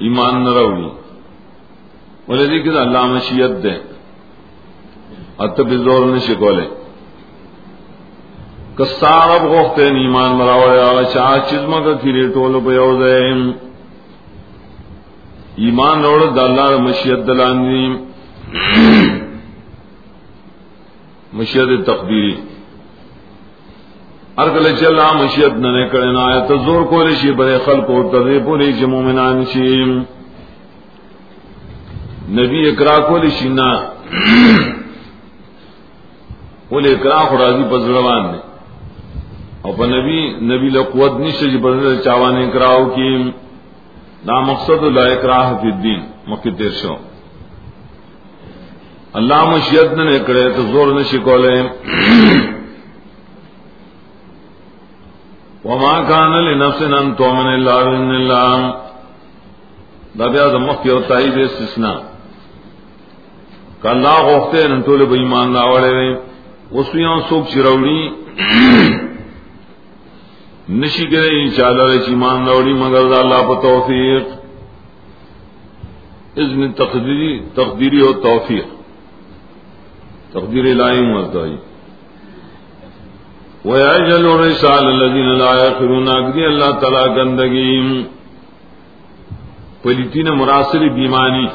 ایمان 0.00 0.44
نہ 0.44 0.48
روڑی 0.48 0.88
بولے 2.26 2.46
جی 2.46 2.58
کہ 2.62 2.68
اللہ 2.68 3.06
مشیت 3.06 3.50
دے۔ 3.62 3.74
اتب 5.38 5.68
زور 5.84 6.06
نے 6.06 6.18
شکولے۔ 6.18 6.66
کسارب 8.76 9.42
غوختے 9.42 9.84
ایمان 9.84 10.36
مراوڑے 10.36 11.04
چاہ 11.12 11.36
چزم 11.48 11.72
کا 11.84 11.92
کھیری 11.92 12.26
ٹول 12.34 12.52
پہ 12.64 12.78
ایمان 15.56 16.00
روڑ 16.00 16.20
دلار 16.36 16.76
مشیت 16.76 17.26
دلانی 17.26 17.88
مشیت 21.32 21.86
تقدیری۔ 21.86 22.49
ہر 24.40 24.48
کل 24.48 24.76
چل 24.76 24.94
مشیت 24.94 25.52
نہ 25.52 25.86
کرے 25.92 26.12
نہ 26.12 26.18
آیا 26.18 26.44
تو 26.48 26.56
زور 26.56 26.82
کو 26.82 27.08
رشی 27.08 27.32
بڑے 27.32 27.58
خل 27.64 27.80
کو 27.80 28.08
ترے 28.12 28.38
پوری 28.46 28.72
جمو 28.72 29.02
میں 29.02 29.12
نانشیم 29.12 29.98
نبی 32.28 32.68
اکرا 32.68 32.96
کو 33.08 33.22
رشی 33.22 33.48
نہ۔ 33.48 33.70
بولے 36.70 36.92
اکرا 36.92 37.18
خرازی 37.18 37.64
پزروان 37.70 38.22
نے 38.32 38.38
اور 39.62 39.86
نبی 39.86 40.18
نبی 40.40 40.68
لقوت 40.68 41.12
نش 41.20 41.40
جی 41.40 41.58
بدل 41.58 42.00
چاوان 42.04 42.36
اکراؤ 42.36 42.84
کی۔ 42.84 43.30
نا 44.26 44.40
مقصد 44.40 44.82
لا 44.82 45.02
اکراہ 45.02 45.52
فی 45.60 45.68
الدین، 45.68 46.00
مکی 46.26 46.50
تیر 46.50 46.70
شو۔ 46.70 46.96
اللہ 49.12 49.44
مشیت 49.44 49.92
نے 49.92 50.18
کرے 50.26 50.50
تو 50.50 50.62
زور 50.62 50.86
نشی 51.00 51.18
کولے۔ 51.18 51.62
وما 55.70 55.94
كان 56.10 56.32
لنفس 56.44 56.82
ان 56.82 57.16
تؤمن 57.16 57.46
الا 57.46 57.74
باذن 57.84 58.10
الله. 58.20 58.74
دا 60.18 60.26
بیا 60.34 60.46
د 60.48 60.56
مخ 60.66 60.86
یو 60.86 61.00
تایید 61.00 61.36
استثناء. 61.38 61.98
کله 63.82 64.14
غوښته 64.28 64.68
نن 64.70 64.82
ټول 64.82 65.00
به 65.10 65.16
ایمان 65.16 65.48
راوړې 65.56 66.18
وسویان 66.72 67.18
څوک 67.28 67.44
چروړي 67.52 68.02
نشی 70.80 71.06
کرے 71.12 71.30
ان 71.42 71.50
شاء 71.56 71.68
اللہ 71.68 71.86
ایمان 72.08 72.38
راوړي، 72.48 72.74
مگر 72.84 73.02
دا 73.12 73.18
الله 73.20 73.40
په 73.48 73.54
توفیق. 73.62 74.26
اذن 76.36 76.72
تقدیری 76.82 77.32
تقدیری 77.54 78.00
او 78.00 78.12
توفیق. 78.12 78.66
تقدیر 80.32 80.64
الہی 80.64 81.00
مرتبہ 81.14 81.69
ويعجل 83.64 84.26
الرسال 84.26 84.86
الذين 84.86 85.26
لا 85.26 85.64
يقرون 85.64 86.08
اگدی 86.08 86.44
اللہ 86.44 86.70
تعالی 86.80 87.16
گندگی۔ 87.16 88.04
پلیتین 89.82 90.26
مراسل 90.26 90.88
بیمانی۔ 90.88 91.46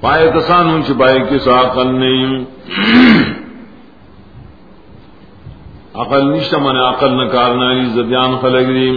پائے 0.00 0.30
کسان 0.34 0.70
ہوں 0.70 0.82
چھپائے 0.82 1.18
کس 1.30 1.48
عقل 1.48 1.86
نہیں۔ 1.86 2.44
عقل 5.94 6.32
نشتا 6.32 6.58
من 6.58 6.76
عقل 6.76 7.26
نکارنا 7.26 7.72
لی 7.72 7.84
زبیان 7.84 8.36
خلق 8.40 8.68
دی۔ 8.68 8.90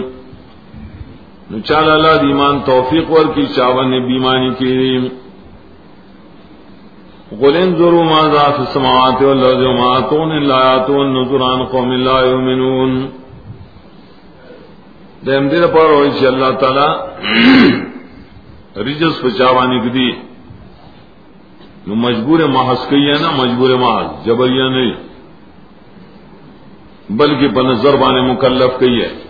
نچال 1.50 1.90
اللہ 1.90 2.22
دیمان 2.22 2.60
توفیق 2.60 3.10
ور 3.10 3.34
کی 3.34 3.46
چاون 3.46 3.90
بیمانی 3.90 4.50
کی 4.50 4.98
دی۔ 5.00 5.23
قل 7.40 7.56
انظروا 7.56 8.04
ماذا 8.04 8.50
في 8.50 8.58
السماوات 8.58 9.22
والارض 9.22 9.58
وما 9.58 9.96
اتون 9.96 10.32
الا 10.32 10.72
اتون 10.72 11.14
نذر 11.14 11.40
عن 11.42 11.64
قوم 11.64 11.92
لا 11.92 12.24
يؤمنون. 12.24 13.06
دیم 15.26 15.48
دیر 15.48 15.66
پر 15.66 15.90
ہوئی 15.90 16.10
چھ 16.18 16.24
اللہ 16.24 16.50
تعالی 16.50 16.88
رجس 18.80 19.22
پچاوانی 19.22 19.80
کدی۔ 19.80 20.10
نو 21.86 21.94
مجبور 21.94 22.38
محض 22.38 22.88
کئی 22.88 23.06
ہے 23.06 23.14
نا، 23.22 23.30
مجبور 23.36 23.70
محض، 23.70 24.26
جبریہ 24.26 24.62
نہیں۔ 24.62 24.94
بلکہ 27.10 27.48
بنظر 27.48 27.96
بانے 27.96 28.20
مکلف 28.32 28.80
کئی 28.80 29.02
ہے۔ 29.02 29.23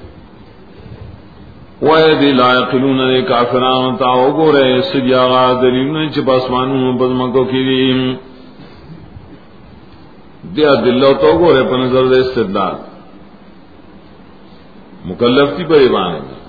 وَيَدِ 1.83 2.23
لَا 2.39 2.53
يَقِلُونَ 2.55 3.07
دے 3.11 3.21
کافران 3.29 3.97
تا 3.99 4.13
گو 4.37 4.51
رہے 4.53 4.81
سجی 4.93 5.15
آغا 5.15 5.47
دلیلن 5.63 6.13
چپ 6.15 6.31
اسمانوں 6.31 6.93
بزمکو 6.99 7.45
کی 7.45 7.63
دیم 7.69 8.01
دیا 10.57 10.75
دلو 10.85 11.13
تو 11.21 11.33
گو 11.39 11.53
رہے 11.55 11.65
پنظر 11.71 12.07
دے 12.07 12.21
استدلال. 12.21 12.75
مکلف 15.05 15.57
کی 15.57 15.65
بڑی 15.65 15.89
بانے 15.89 16.21
میں 16.21 16.43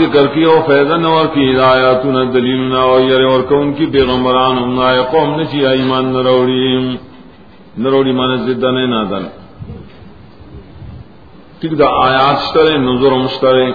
ذکر 0.00 0.26
کی 0.34 0.44
او 0.44 0.56
فیضن 0.66 1.04
اور 1.06 1.26
کی 1.34 1.50
ہدایاتون 1.50 2.16
دلیلن 2.34 2.72
اور 2.76 3.00
یر 3.00 3.24
اور 3.24 3.42
کون 3.48 3.72
کی 3.74 3.86
پیغمبران 3.92 4.58
ہم 4.58 4.74
نائے 4.80 5.02
قوم 5.12 5.40
نچی 5.40 5.64
ایمان 5.66 6.12
نروڑی 6.12 6.64
نروڑی 7.78 8.12
مانے 8.12 8.36
زدن 8.44 8.90
نادن 8.90 9.24
ٹھیک 11.60 11.78
دا 11.78 11.86
آیات 11.86 12.42
شترے، 12.42 12.78
نظرم 12.78 13.26
شترے۔ 13.26 13.72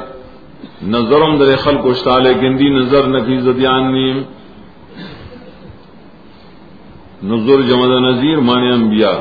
نظرم 0.84 1.38
در 1.38 1.56
خلق 1.56 1.86
اشتا 1.86 2.20
لیکن 2.20 2.60
دی 2.60 2.70
نظر 2.70 3.08
نکی 3.08 3.38
زدیان 3.38 3.94
نیم۔ 3.94 4.18
نظر 7.24 7.62
جمد 7.62 7.90
نظیر 7.90 8.40
مانی 8.40 8.68
انبیاء۔ 8.68 9.12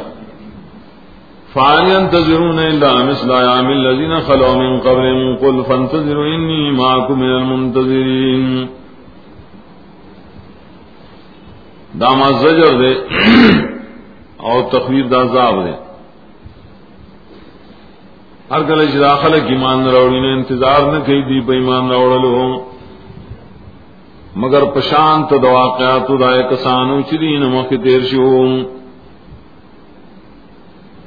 فعلی 1.53 2.09
تزرون 2.11 2.59
الا 2.59 3.05
مثل 3.05 3.31
آیام 3.31 3.67
اللذین 3.67 4.21
خلو 4.21 4.59
من 4.59 4.79
قبل 4.79 5.37
قل 5.41 5.63
فانتظروا 5.63 6.25
انی 6.25 6.71
ماکم 6.71 7.19
من 7.19 7.31
المنتظرین۔ 7.31 8.67
داما 12.01 12.31
زجر 12.31 12.79
دے 12.79 12.93
اور 14.37 14.63
تخویر 14.71 15.07
دا 15.07 15.23
عذاب 15.23 15.65
دے۔ 15.65 15.82
ہر 18.53 18.63
گل 18.69 19.01
داخل 19.01 19.41
کی 19.41 19.55
مان 19.57 19.87
روڑی 19.87 20.21
نے 20.21 20.33
انتظار 20.33 20.81
نہ 20.93 20.99
کہی 21.07 21.23
دی 21.23 21.41
بے 21.41 21.55
ایمان 21.57 21.91
روڑلو 21.91 22.65
مگر 24.37 24.65
پشانت 24.65 25.31
دواقعات 25.31 26.09
دائے 26.21 26.43
کسانو 26.51 27.01
چری 27.01 27.37
نمک 27.37 27.71
تیر 27.85 28.01
شو 28.01 28.29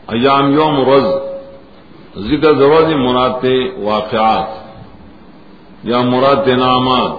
ایام 0.08 0.52
یوم 0.54 0.76
رز 0.90 1.08
ذکر 2.18 2.54
زوج 2.54 2.94
مراد 2.94 3.46
واقعات 3.78 4.66
یا 5.84 6.02
مراد 6.02 6.48
نامات۔ 6.48 7.12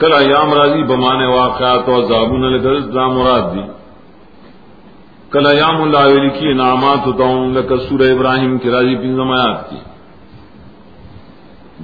کل 0.00 0.12
ایام 0.12 0.54
راضی 0.54 0.82
بمانے 0.82 1.26
واقعات 1.26 1.88
اور 1.88 2.02
زابون 2.02 2.44
الغرض 2.44 2.96
مراد 2.96 3.54
دی۔ 3.54 3.81
کل 5.32 5.46
ایام 5.46 5.82
اللہ 5.82 5.98
علی 5.98 6.28
کی 6.28 6.48
انعامات 6.48 7.06
ہوتا 7.06 7.24
ہوں، 7.24 7.54
لکہ 7.54 7.76
سورہ 7.88 8.12
ابراہیم 8.12 8.58
کی 8.58 8.70
راضی 8.70 8.94
پن 8.94 9.16
زمایات 9.16 9.70
کی۔ 9.70 9.76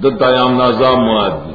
دتا 0.03 0.27
ایام 0.27 0.51
نازاب 0.51 0.97
مراد 0.97 1.31
دی۔ 1.31 1.53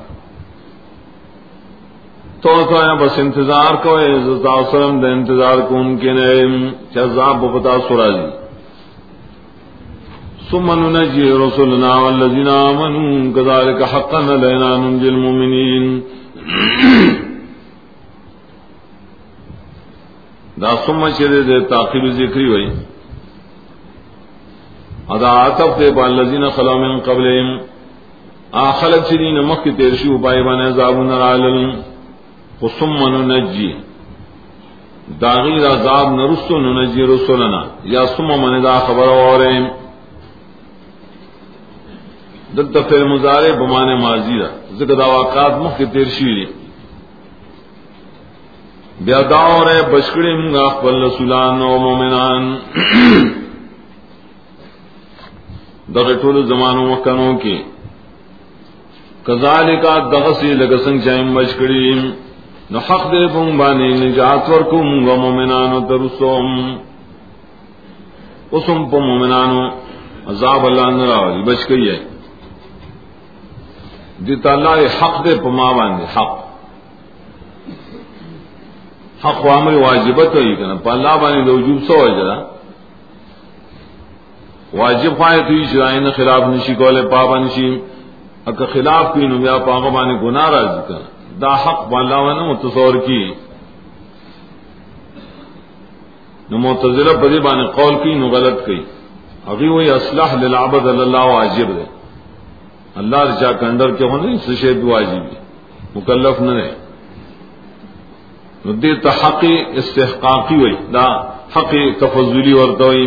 تو 2.40 2.54
تو 2.70 2.74
ہے 2.76 3.04
بس 3.04 3.18
انتظار 3.18 3.74
کو 3.82 3.98
عزت 3.98 4.46
وسلم 4.46 5.00
دے 5.00 5.06
انتظار 5.06 5.58
کو 5.68 5.76
ان 5.76 5.96
کے 5.96 6.12
نئے 6.12 6.42
عذاب 7.00 7.44
بتا 7.44 7.76
سورا 7.88 8.08
جی۔ 8.08 8.44
ثم 10.50 10.88
ننجي 10.88 11.30
رسلنا 11.30 11.94
والذين 11.94 12.48
آمنوا 12.48 13.32
كذلك 13.34 13.82
حقا 13.82 14.20
لنا 14.20 14.76
ننجي 14.76 15.08
المؤمنين 15.08 16.00
دا 20.60 20.76
سم 20.86 21.08
چرے 21.08 21.42
دے 21.42 21.60
تاخیر 21.60 22.10
ذکری 22.10 22.48
ہوئی۔ 22.48 22.66
ادا 25.08 25.30
آتف 25.30 25.80
دے 25.80 25.90
بالذین 25.90 26.48
خلا 26.48 26.74
من 26.76 26.98
قبلہم۔ 26.98 27.58
آخلق 28.52 29.08
چرین 29.08 29.40
مخ 29.40 29.58
تیرشی 29.76 30.08
اپائی 30.14 30.42
بان 30.42 30.60
عذاب 30.60 30.94
نرالل 30.94 31.80
خصم 32.60 33.08
ننجی۔ 33.08 33.72
داغیر 35.20 35.66
عذاب 35.66 36.08
نرسو 36.14 36.58
ننجی 36.58 37.02
رسولنا 37.02 37.62
یا 37.84 38.06
سم 38.06 38.26
من 38.26 38.64
دا 38.64 38.78
خبر 38.78 39.06
اوریم 39.06 39.64
دلتا 42.56 42.80
فیر 42.88 43.04
مزارے 43.04 43.52
بمان 43.52 44.00
ماضی 44.00 44.38
دا۔ 44.38 44.48
ذکر 44.74 44.94
دا 44.94 45.06
واقعات 45.06 45.52
مخ 45.58 45.78
کی 45.78 45.84
تیرشی 45.84 46.30
دی۔ 46.34 46.63
بیا 49.00 49.20
داور 49.20 49.66
بشکڑی 49.92 50.34
منگا 50.34 50.68
خپل 50.68 51.02
رسولان 51.02 51.62
و 51.62 51.78
مومنان۔ 51.78 52.56
دغه 55.94 56.14
ټول 56.22 56.46
زمانو 56.46 56.86
مکنو 56.90 57.38
کې 57.38 57.58
کذالک 59.24 59.84
دغسی 60.12 60.54
لګسنګ 60.54 61.04
چایم 61.04 61.34
بشکړی 61.34 62.12
نو 62.70 62.78
حق 62.78 63.12
دې 63.12 63.28
بون 63.32 63.58
باندې 63.58 63.94
نجات 64.04 64.50
ورکو 64.50 64.82
موږ 64.82 65.18
مومنانو 65.18 65.80
ترسوم 65.80 66.76
اسم 68.52 68.84
پا 68.90 68.98
مومنانو 68.98 69.68
عذاب 70.26 70.66
اللہ 70.66 70.90
نراوی 70.90 71.42
بچ 71.42 71.70
گئی 71.70 71.90
ہے۔ 71.90 71.98
دیتا 74.26 74.52
اللہ 74.52 75.02
حق 75.02 75.24
دے 75.24 75.34
پا 75.42 75.50
ما 75.50 75.72
باندے، 75.72 76.04
حق۔ 76.16 76.43
حق 79.24 79.44
و 79.44 79.48
عمر 79.48 79.72
واجبت 79.72 80.34
ہوئی 80.34 80.54
کنا، 80.56 80.74
پا 80.74 80.92
اللہ 80.92 81.14
باندے 81.22 81.40
دو 81.44 81.52
وجوب 81.58 81.78
سو 81.86 81.94
ہے 81.94 82.10
جدا 82.16 82.36
واجب 84.82 85.16
خواہی 85.16 85.40
توی 85.48 85.64
چرائن 85.72 86.10
خلاف 86.16 86.42
نشی 86.48 86.74
کولے 86.74 87.02
پابا 87.10 87.38
نشی 87.38 87.68
اکا 88.46 88.66
خلاف 88.72 89.14
کی 89.14 89.26
نو 89.26 89.38
بیا 89.38 89.56
پاغا 89.58 89.88
باندے 89.88 90.14
گناہ 90.22 90.48
راضی 90.50 90.80
کنا۔ 90.88 91.06
دا 91.40 91.52
حق 91.54 91.80
با 91.90 91.98
اللہ 91.98 92.42
متصور 92.52 92.94
کی۔ 93.06 93.22
نو 96.50 96.58
معتزلہ 96.58 97.12
پدی 97.22 97.38
باندې 97.38 97.66
قول 97.74 97.94
کی 98.02 98.14
نو 98.14 98.28
غلط 98.28 98.66
کی 98.66 98.80
ابھی 99.46 99.68
وہی 99.68 99.90
اصلاح 99.90 100.34
للعبد 100.34 100.86
اللہ 100.86 101.24
واجب 101.36 101.68
ہے 101.78 101.84
اللہ 102.96 103.16
رجا 103.16 103.52
کندر 103.52 103.90
کے 103.90 104.04
ہونے، 104.08 104.36
سشید 104.46 104.84
واجب 104.84 105.24
مکلف 105.96 106.40
نہ 106.40 106.83
رہے 108.64 108.72
ندی 108.72 108.94
تحق 109.02 109.44
استحقاقی 109.74 110.56
ہوئی 110.56 110.74
دا 110.92 111.06
حق 111.56 111.74
تفضلی 111.98 112.52
ورتوئی 112.52 113.06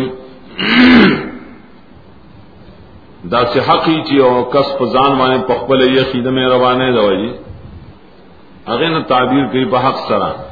دا 3.22 3.40
سے 3.52 3.60
حقی 3.60 4.00
چی 4.04 4.18
او 4.18 4.42
کس 4.44 4.68
پزان 4.78 5.16
مانے 5.18 5.38
پخبل 5.48 5.82
یخید 5.88 6.26
میں 6.26 6.46
روانے 6.48 6.90
دوئی 6.92 7.28
اگر 8.66 8.88
نہ 8.88 9.02
تعبیر 9.08 9.46
کی 9.52 9.64
پا 9.70 9.78
حق 9.88 9.98
سران 10.08 10.46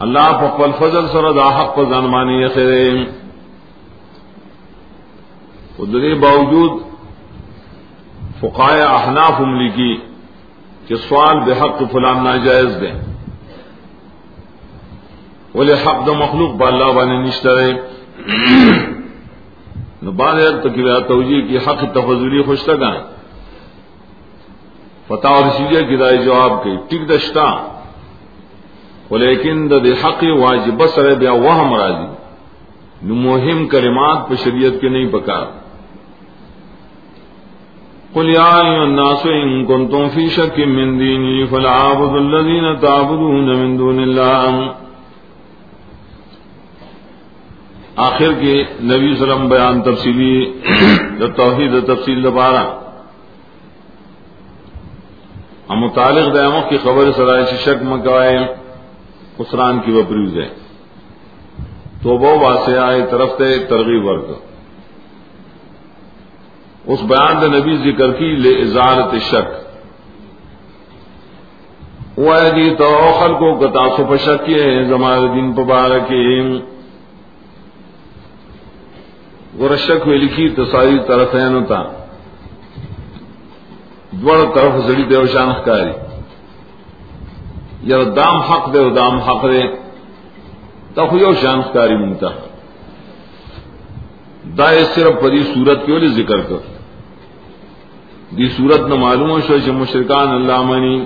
اللہ 0.00 0.30
پخبل 0.40 0.72
فضل 0.78 1.06
سر 1.12 1.30
دا 1.32 1.48
حق 1.58 1.74
پزان 1.76 2.10
مانے 2.10 2.40
یخید 2.42 3.08
ادھر 5.78 6.14
باوجود 6.20 6.82
فقائے 8.40 8.82
احناف 8.82 9.40
عملی 9.40 9.68
کی 9.70 9.94
کہ 10.88 10.96
سوال 10.98 11.40
بے 11.44 11.52
حق 11.60 11.82
فلان 11.92 12.24
ناجائز 12.24 12.76
دیں 12.80 12.94
بولے 15.54 15.74
حق 15.74 16.06
دو 16.06 16.14
مخلوق 16.14 16.54
باللہ 16.54 16.92
بانے 16.92 17.18
نشترے 17.22 17.72
بعد 20.16 20.40
تقریباً 20.62 21.02
توجہ 21.08 21.40
کی 21.48 21.56
حق 21.56 21.80
تفضلی 21.94 22.42
خوش 22.42 22.62
تک 22.62 22.82
آئے 22.82 23.02
فتح 25.06 25.28
اور 25.28 25.42
سیجے 25.56 25.84
کی 25.84 25.96
رائے 25.96 26.16
جواب 26.16 26.64
کی، 26.64 26.76
ٹک 26.88 27.10
دشتا۔ 27.10 27.46
لیکن 29.10 29.70
دد 29.70 29.86
حق 30.04 30.24
واجب 30.38 30.86
سر 30.86 31.14
بیا 31.14 31.32
وہ 31.32 31.64
مرادی 31.64 32.06
مہم 33.02 33.66
کلمات 33.66 34.28
پہ 34.28 34.34
شریعت 34.44 34.80
کے 34.80 34.88
نہیں 34.88 35.12
پکا۔ 35.12 35.44
قل 38.14 38.28
يا 38.28 38.50
أيها 38.62 38.82
الناس 38.82 39.26
إن 39.26 39.64
كنتم 39.66 40.08
في 40.08 40.28
شك 40.28 40.58
من 40.60 40.98
ديني 40.98 41.44
فلا 41.44 41.70
عابد 41.70 42.14
الذين 42.14 42.76
تعبدون 42.80 43.48
من 43.60 43.78
دون 43.78 43.98
الله 44.02 44.83
آخر 47.96 48.32
کے 48.40 48.54
نبی 48.82 49.12
وسلم 49.12 49.48
بیان 49.48 49.82
تفصیلی 49.82 50.34
توحید 51.36 51.72
تفصیل 51.86 52.22
دوبارہ 52.24 52.64
ہم 55.70 55.80
متعلق 55.80 56.34
داموں 56.34 56.62
کی 56.70 56.76
خبر 56.82 57.12
سرائے 57.12 57.44
سے 57.50 57.56
شک 57.56 57.82
مکوائے 57.82 58.38
خسران 59.38 59.80
کی 59.80 59.92
وپریز 59.92 60.36
ہے 60.38 60.48
تو 62.02 62.16
وہ 62.18 62.32
واسع 62.40 62.76
آئے 62.82 63.00
طرف 63.10 63.30
تے 63.38 63.58
ترغیب 63.68 64.04
ورگ 64.04 64.32
اس 66.84 67.00
بیان 67.02 67.40
دے 67.40 67.46
نبی 67.48 67.76
ذکر 67.84 68.12
کی 68.12 68.30
لے 68.36 68.52
ازارت 68.62 69.14
شک۔ 69.30 69.48
وہ 72.18 72.34
جی 72.56 72.68
تو 72.78 72.88
خل 73.20 73.32
کو 73.34 73.54
گتاسو 73.54 74.04
پشک 74.10 74.44
کیے 74.46 74.84
زمار 74.84 75.26
دین 75.34 75.52
پبارک 75.52 76.12
ورشک 79.60 80.06
میں 80.06 80.18
لکھی 80.18 80.48
تو 80.48 80.64
ساری 80.64 80.98
طرف 81.06 81.34
ہے 81.34 81.48
نتا 81.50 81.82
دوڑ 84.10 84.38
طرف 84.54 84.72
زڑی 84.86 85.02
دے 85.02 85.26
شان 85.32 85.48
کاری 85.64 85.90
یا 87.82 87.98
دام 88.16 88.36
حق 88.36 88.74
دے 88.74 88.90
دام 88.90 89.18
حق 89.18 89.42
دے۔ 89.44 89.62
تو 90.94 91.16
یو 91.20 91.32
شان 91.34 91.60
کاری 91.72 91.96
منتا 91.96 92.28
دائے 94.58 94.84
صرف 94.84 95.22
پری 95.22 95.42
صورت 95.42 95.86
کے 95.86 95.98
لیے 95.98 96.08
ذکر 96.08 96.40
کر۔ 96.40 96.60
دی 98.36 98.48
صورت 98.48 98.80
نہ 98.80 98.94
معلوم 98.94 99.30
ہو 99.30 99.40
شو 99.40 99.72
مشرکان 99.72 100.28
اللہ 100.28 100.62
منی۔ 100.62 100.96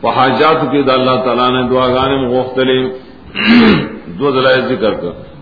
پہاجات 0.00 0.72
کے 0.72 0.82
دا 0.82 0.92
اللہ 0.92 1.16
تعالیٰ 1.24 1.50
نے 1.50 1.62
دعا 1.70 1.88
گانے 1.88 2.16
میں 2.16 2.90
دو 4.18 4.30
ذرائع 4.30 4.60
ذکر 4.60 4.94
کر۔ 4.94 5.35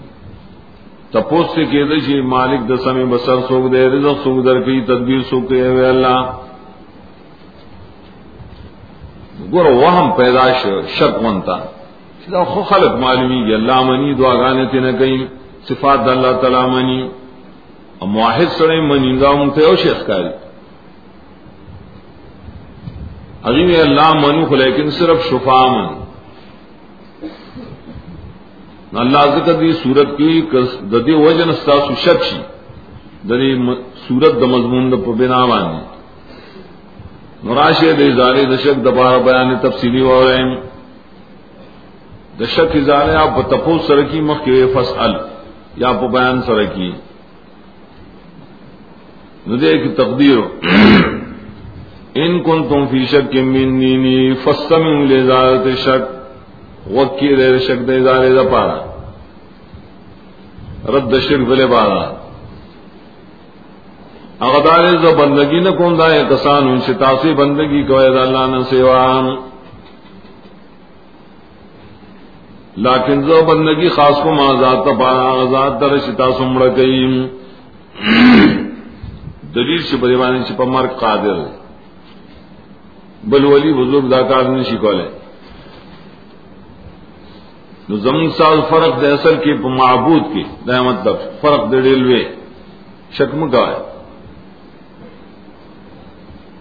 تپوس 1.14 1.46
سے 1.55 1.64
کہ 1.64 1.85
دشی 1.85 2.20
مالک 2.20 2.61
دسم 2.68 3.11
بسر 3.11 3.37
سوکھ 3.48 3.72
دے، 3.72 3.88
رزق 3.88 4.24
سوکھ 4.24 4.46
در 4.46 4.61
کی، 4.61 4.81
تدبیر 4.81 5.20
سوکھ 5.31 5.50
دے 5.50 5.66
ہوئے 5.66 5.88
اللہ۔ 5.88 6.38
گر 9.53 9.66
وہم 9.66 10.12
پیدائش 10.16 10.66
شک 10.88 11.22
منتا 11.22 11.57
خلق 12.68 12.96
معلومی 12.96 13.46
گی، 13.46 13.55
اللہ 13.55 13.81
منی 13.81 14.14
دعا 14.14 14.35
گانے 14.35 14.66
تھی 14.66 14.79
نہ 14.79 14.98
کہیں، 14.98 15.27
صفات 15.68 15.98
اللہ 15.98 16.33
تعالی 16.40 16.70
منی۔ 16.70 17.09
اور 17.98 18.09
معاہد 18.09 18.48
سڑے 18.48 18.81
منی، 18.81 19.16
دا 19.16 19.33
گا 19.33 19.37
منگتے 19.37 19.64
او 19.64 19.77
شیخ 19.77 20.07
کاری۔ 20.07 20.29
عظیم 23.42 23.81
اللہ 23.81 24.12
منو 24.14 24.55
لیکن 24.55 24.90
صرف 24.90 25.24
شفا 25.31 25.66
من 25.66 26.04
اللہ 29.02 29.22
ذکر 29.37 29.54
دی 29.61 29.72
صورت 29.83 30.16
کی 30.18 30.40
ددی 30.92 31.14
وجن 31.24 31.48
استاسو 31.50 31.94
شک 32.04 32.22
شی۔ 32.24 32.40
ددی 33.28 33.50
صورت 34.09 34.35
د 34.40 34.44
مضمون 34.54 34.85
د 34.90 34.94
بنا 35.20 35.40
باندې 35.46 35.83
نراشه 37.44 37.92
د 38.00 38.02
زارې 38.18 38.44
د 38.52 38.54
شک 38.64 38.76
د 38.85 38.88
بار 38.98 39.18
بیان 39.28 39.54
تفصیلی 39.62 40.02
و 40.02 40.20
رہے 40.26 40.44
د 42.38 42.44
شک 42.54 42.76
زارې 42.88 43.14
اپ 43.22 43.37
تپو 43.50 43.78
سره 43.87 44.02
کی 44.11 44.20
مخ 44.28 44.38
کې 44.44 44.72
فسال 44.74 45.12
یا 45.83 45.92
په 46.00 46.07
بیان 46.16 46.42
سره 46.46 46.64
کی 46.74 46.90
نو 49.46 49.57
دې 49.57 49.72
کی 49.83 49.90
تقدیر۔ 50.02 50.38
ان 52.22 52.42
کنتم 52.46 52.87
فی 52.90 53.04
شک 53.12 53.37
من 53.52 53.78
نینی 53.78 54.35
فاستمعوا 54.44 55.04
لذات 55.11 55.66
شک۔ 55.85 56.13
وکی 56.87 57.35
دے 57.37 57.59
شک 57.59 57.87
دے 57.88 58.01
دارے 58.05 58.31
دا 58.35 58.42
پارا. 58.53 58.79
رد 60.94 61.14
شرک 61.29 61.47
بلے 61.49 61.66
بارا. 61.66 62.03
اغدار 64.47 64.97
زو 65.03 65.14
بندگی 65.16 65.61
نہ 65.61 65.70
کون 65.79 65.99
دائے 65.99 66.23
کسان، 66.31 66.68
ان 66.68 66.81
سے 66.87 66.94
تاسی 66.94 67.33
بندگی 67.35 67.83
کو 67.88 67.99
اے 67.99 68.07
اللہ 68.07 68.47
نہ 68.47 68.62
سیوان. 68.70 69.27
لیکن 72.77 73.23
زو 73.23 73.40
بندگی 73.47 73.88
خاص 73.97 74.23
کو 74.23 74.33
مازاد 74.35 74.87
پارا 74.99 75.33
غزاد 75.35 75.81
در 75.81 75.99
شتا 76.07 76.31
سمڑ 76.38 76.68
گئی 76.77 77.29
دلیل 79.55 79.83
سے 79.90 79.97
بریوانی 79.97 80.42
سے 80.49 80.55
پمر 80.57 80.87
قادر 81.01 81.38
بل 83.31 83.44
ولی 83.44 83.73
بزرگ 83.73 84.09
داکار 84.11 84.44
نے 84.44 84.62
شکولے 84.70 85.07
نو 87.88 87.97
زمون 87.97 88.31
سال 88.31 88.61
فرق 88.68 89.01
دے 89.01 89.11
اصل 89.12 89.37
کی 89.44 89.53
معبود 89.53 90.23
کی 90.33 90.42
دا 90.66 90.83
مطلب 90.83 91.16
فرق 91.40 91.73
دے 91.73 91.81
ریلوے۔ 91.83 92.23
شکم 93.18 93.51
کا 93.51 93.66
ہے 93.70 93.81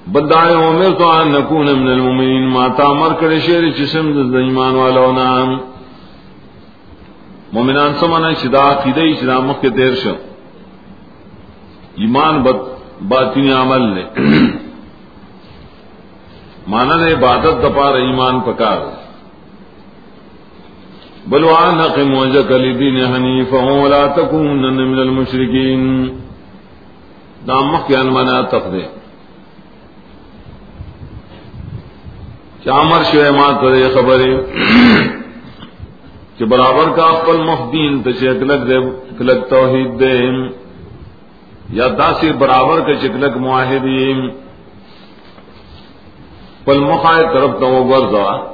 بدائے 0.08 0.54
عمر 0.54 0.90
تو 0.98 1.06
آن 1.08 1.28
نکون 1.32 1.68
من 1.80 1.88
المؤمنین 1.88 2.50
ما 2.54 2.68
تامر 2.68 3.14
کرے 3.20 3.40
شیر 3.40 3.70
جسم 3.70 4.32
د 4.32 4.36
ایمان 4.36 4.76
والا 4.76 5.06
نام 5.12 5.50
مومنان 7.54 7.94
سمانا 8.00 8.34
شدا 8.34 8.64
عقیدہ 8.72 9.02
شدا 9.22 9.40
مخ 9.40 9.62
کے 9.62 9.70
دیر 9.70 9.96
شو 9.96 10.16
ایمان 12.04 12.42
بد 12.44 12.60
باطنی 13.10 13.52
عمل 13.52 13.84
نے۔ 13.96 14.04
مانا 16.68 16.96
نے 16.96 17.14
عبادت 17.14 17.56
دپار 17.64 17.94
ایمان 17.96 18.40
پکار۔ 18.40 19.03
بلوان 21.28 21.80
حق 21.80 22.00
موجک 22.00 22.52
لدین 22.52 22.98
حنیف 23.06 23.54
ولا 23.54 24.08
تکونن 24.08 24.92
من 24.92 25.00
المشرکین۔ 25.00 25.84
دام 27.48 27.68
مخیان 27.68 28.08
منا 28.08 28.42
تقدے 28.42 28.84
چامر 32.66 33.04
شوئے 33.04 33.32
مات 33.32 33.62
کرے 33.62 33.90
خبریں 33.94 34.38
کہ 36.38 36.46
برابر 36.46 36.90
کا 36.96 37.12
پل 37.26 37.42
مخدین 37.44 38.02
تو 38.04 38.12
چکلک 38.12 38.68
دے 38.68 38.78
کلک 39.18 39.50
توحید 39.50 40.00
دے۔ 40.00 40.18
یا 41.70 41.88
داسی 41.98 42.32
برابر 42.32 42.80
کے 42.80 42.96
چکلک 42.96 43.38
معاہدین 43.38 44.30
پل 46.66 46.80
مخائے 46.80 47.24
طرف 47.34 47.60
تو 47.60 47.68
وہ 47.68 47.84
گرزا 47.90 48.53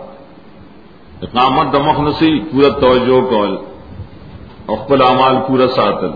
اقامت 1.21 1.73
دمخ 1.73 1.99
نسی 1.99 2.39
پورا 2.39 2.79
توجہ 2.79 3.29
کول، 3.29 3.57
اور 4.65 4.77
پل 4.87 5.01
امال 5.01 5.35
پورا 5.47 5.67
ساتل۔ 5.67 6.11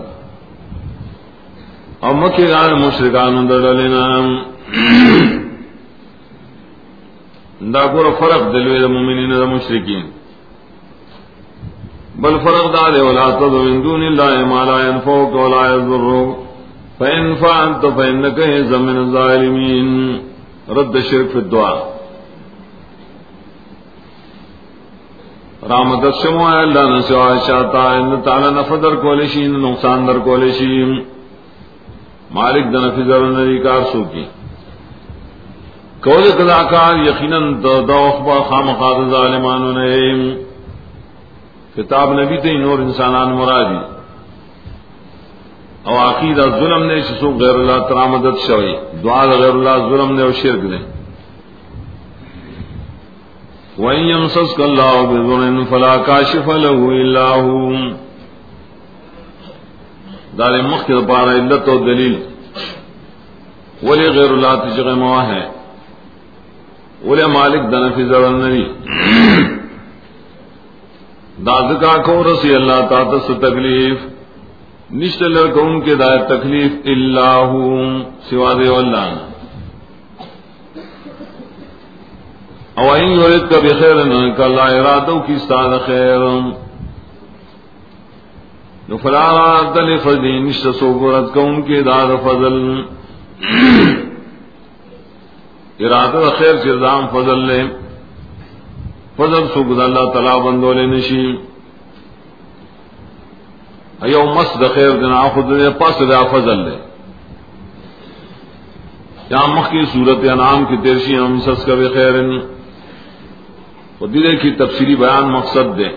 اور 2.00 2.14
مکھی 2.14 2.48
گان 2.48 2.80
مشرقان 2.80 3.38
اندر 3.38 3.74
لینا 3.74 4.18
دا 7.74 7.86
پورا 7.86 8.10
فرق 8.18 8.52
دلوے 8.52 8.78
دا 8.78 8.86
مومنین 8.86 9.30
دا 9.40 9.44
مشرقین 9.44 10.10
بل 12.14 12.38
فرق 12.44 12.76
دار 12.76 13.00
ولا 13.02 13.30
تدعو 13.30 13.62
من 13.62 13.84
دون 13.84 14.02
الله 14.02 14.44
ما 14.44 14.64
لا 14.64 14.86
ينفعك 14.86 15.34
ولا 15.34 15.74
يضرك۔ 15.74 16.44
فإن 16.98 17.34
فعلت 17.34 17.86
فإنك 17.96 18.38
إذا 18.38 18.78
من 18.78 18.96
الظالمين۔ 18.96 20.18
رد 20.68 20.96
الشرك 20.96 21.32
في 21.32 21.38
الدعاء۔ 21.38 21.93
رحمت 25.70 26.04
شمو 26.22 26.46
اللہ 26.46 26.88
نے 26.88 27.00
سوا 27.08 27.28
چاہتا 27.46 27.82
ہے 27.82 27.98
ان 27.98 28.20
تعالی 28.24 28.48
نفع 28.54 28.76
در 28.76 28.94
کولشی 29.02 29.46
نقصان 29.48 30.06
در 30.06 30.18
کولشی 30.24 30.84
مالک 32.30 32.72
دن 32.72 32.90
فی 32.96 33.02
ذر 33.08 33.24
نری 33.28 33.58
کار 33.62 33.82
سو 33.92 34.02
کی 34.12 34.24
کول 36.04 36.30
قضا 36.38 36.62
کار 36.70 36.96
یقینا 36.98 37.38
دو 37.62 37.96
اخبا 37.96 38.38
خام 38.48 38.72
خاد 38.78 39.10
ظالمانوں 39.10 39.72
نے 39.72 40.34
کتاب 41.76 42.12
نبی 42.20 42.36
تے 42.42 42.56
نور 42.58 42.78
انسانان 42.78 43.34
مرادی 43.36 43.78
او 45.84 45.94
عقیدہ 46.00 46.48
ظلم 46.58 46.82
نے 46.86 47.00
سو 47.10 47.30
غیر 47.38 47.54
اللہ 47.54 47.78
ترامدت 47.88 48.46
شوی 48.46 48.74
دعا 49.04 49.24
غیر 49.30 49.48
اللہ 49.50 49.88
ظلم 49.90 50.14
نے 50.16 50.22
او 50.22 50.32
شرک 50.42 50.64
نے 50.72 50.78
وَإِن 53.78 54.00
يَمْسَسْكَ 54.00 54.60
اللَّهُ 54.60 55.06
بِضُرٍّ 55.06 55.64
فَلَا 55.70 55.96
كَاشِفَ 55.96 56.48
لَهُ 56.48 56.90
إِلَّا 56.90 57.44
هُوَ. 57.44 57.74
دار 60.38 60.62
مخکر 60.62 60.94
پارا 61.08 61.30
علت 61.30 61.68
و 61.68 61.78
دلیل. 61.78 62.22
ولی 63.82 64.08
غیر 64.08 64.30
اللہ 64.30 64.64
تجغ 64.64 64.94
مواہ 64.94 65.26
ہے. 65.26 65.48
ولی 67.04 67.22
مالک 67.24 67.72
دنفی 67.72 68.04
ضرر 68.04 68.30
نہیں 68.30 68.64
داد 71.46 71.80
کا 71.80 72.02
کو 72.02 72.24
رسی 72.24 72.54
اللہ 72.54 72.86
تعالی 72.90 73.18
سے 73.26 73.34
تکلیف. 73.34 73.98
نشت 74.90 75.22
لڑکوں 75.22 75.62
ان 75.62 75.80
کے 75.80 75.94
دائر 75.94 76.18
تکلیف 76.18 76.72
اللہ 76.84 77.50
سوا 78.30 78.52
دے 78.52 78.76
اللہ 78.76 79.33
اوائن 82.76 83.08
یورد 83.08 83.50
کا 83.50 83.58
بخیر 83.58 83.96
کا 84.36 84.44
اللہ 84.44 84.62
ارادوں 84.62 85.20
کی 85.20 85.36
ساد 85.38 85.74
خیر. 85.86 86.22
نو 88.88 88.96
فلا 89.02 89.60
دل 89.74 89.96
فضی 89.96 90.38
نشت 90.38 90.66
سو 90.78 90.92
گرد 90.98 91.34
کا 91.34 91.40
ان 91.40 91.62
کے 91.62 91.82
دار 91.82 92.08
فضل. 92.24 92.56
ارادہ 95.80 96.30
خیر 96.38 96.56
چردام 96.64 97.06
فضل 97.12 97.38
لے. 97.38 97.62
فضل 99.16 99.46
سو 99.54 99.62
گد 99.62 99.80
اللہ 99.80 100.10
تعالی 100.12 100.40
بندولے 100.46 100.86
نشی. 100.86 101.26
ایو 104.02 104.24
مس 104.34 104.60
دخیر 104.60 104.90
دنا 104.90 105.22
خود 105.34 105.50
دے، 105.50 105.70
پاس 105.70 106.02
دا 106.10 106.22
فضل 106.32 106.58
لے. 106.64 106.76
یا 109.30 109.46
مخ 109.46 109.70
کی 109.70 109.84
صورت 109.92 110.28
انعام 110.32 110.64
کی 110.64 110.76
تیرشی 110.82 111.18
ہم 111.18 111.38
سس 111.40 111.64
کا 111.64 111.74
بخیر 111.74 112.22
دیدے 114.00 114.36
کی 114.36 114.50
تفصیلی 114.50 114.96
بیان 114.96 115.24
مقصد 115.32 115.66
دے۔ 115.78 115.88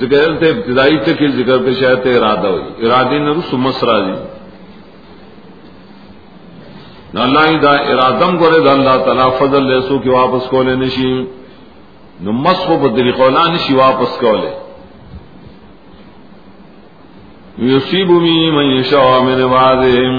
ذکر 0.00 0.34
تے 0.40 0.48
ابتدائی 0.50 0.96
تک 1.06 1.18
ذکر 1.38 1.58
پہ 1.64 1.72
شاید 1.80 2.06
ارادہ 2.06 2.46
ہوئی۔ 2.46 2.86
ارادے 2.86 3.18
نے 3.18 3.30
رس 3.38 3.52
مسرا 3.64 3.98
جی 4.06 4.16
اللہ 7.24 7.46
دا 7.62 7.70
ارادم 7.92 8.32
کرے 8.38 8.58
دا 8.64 8.72
اللہ 8.72 8.96
تعالی 9.04 9.26
فضل 9.38 9.62
لے 9.70 9.80
سو 9.88 9.98
کہ 9.98 10.10
واپس 10.10 10.44
کو 10.50 10.62
لے 10.62 10.74
نشیم 10.76 11.24
نو 12.22 12.32
مسخو 12.32 12.74
بدلی 12.82 13.12
قولان 13.20 13.56
شی 13.64 13.74
واپس 13.74 14.20
کولے۔ 14.20 14.52
یصیب 17.58 18.10
می 18.10 18.50
من 18.56 18.66
یشاء 18.78 19.18
من 19.26 19.38
عبادهم 19.42 20.14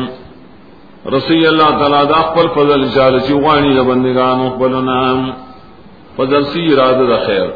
رسی 1.16 1.48
اللہ 1.48 1.70
تعالی 1.80 2.02
دا 2.14 2.20
خپل 2.28 2.48
فضل 2.56 2.88
چاله 2.96 3.20
چې 3.20 3.34
غوانی 3.44 3.72
د 3.76 3.80
بندگانو 3.90 4.50
خپلنا 4.50 5.00
فضل 6.18 6.44
سی 6.44 6.62
اراده 6.74 7.06
د 7.06 7.26
خیر 7.26 7.48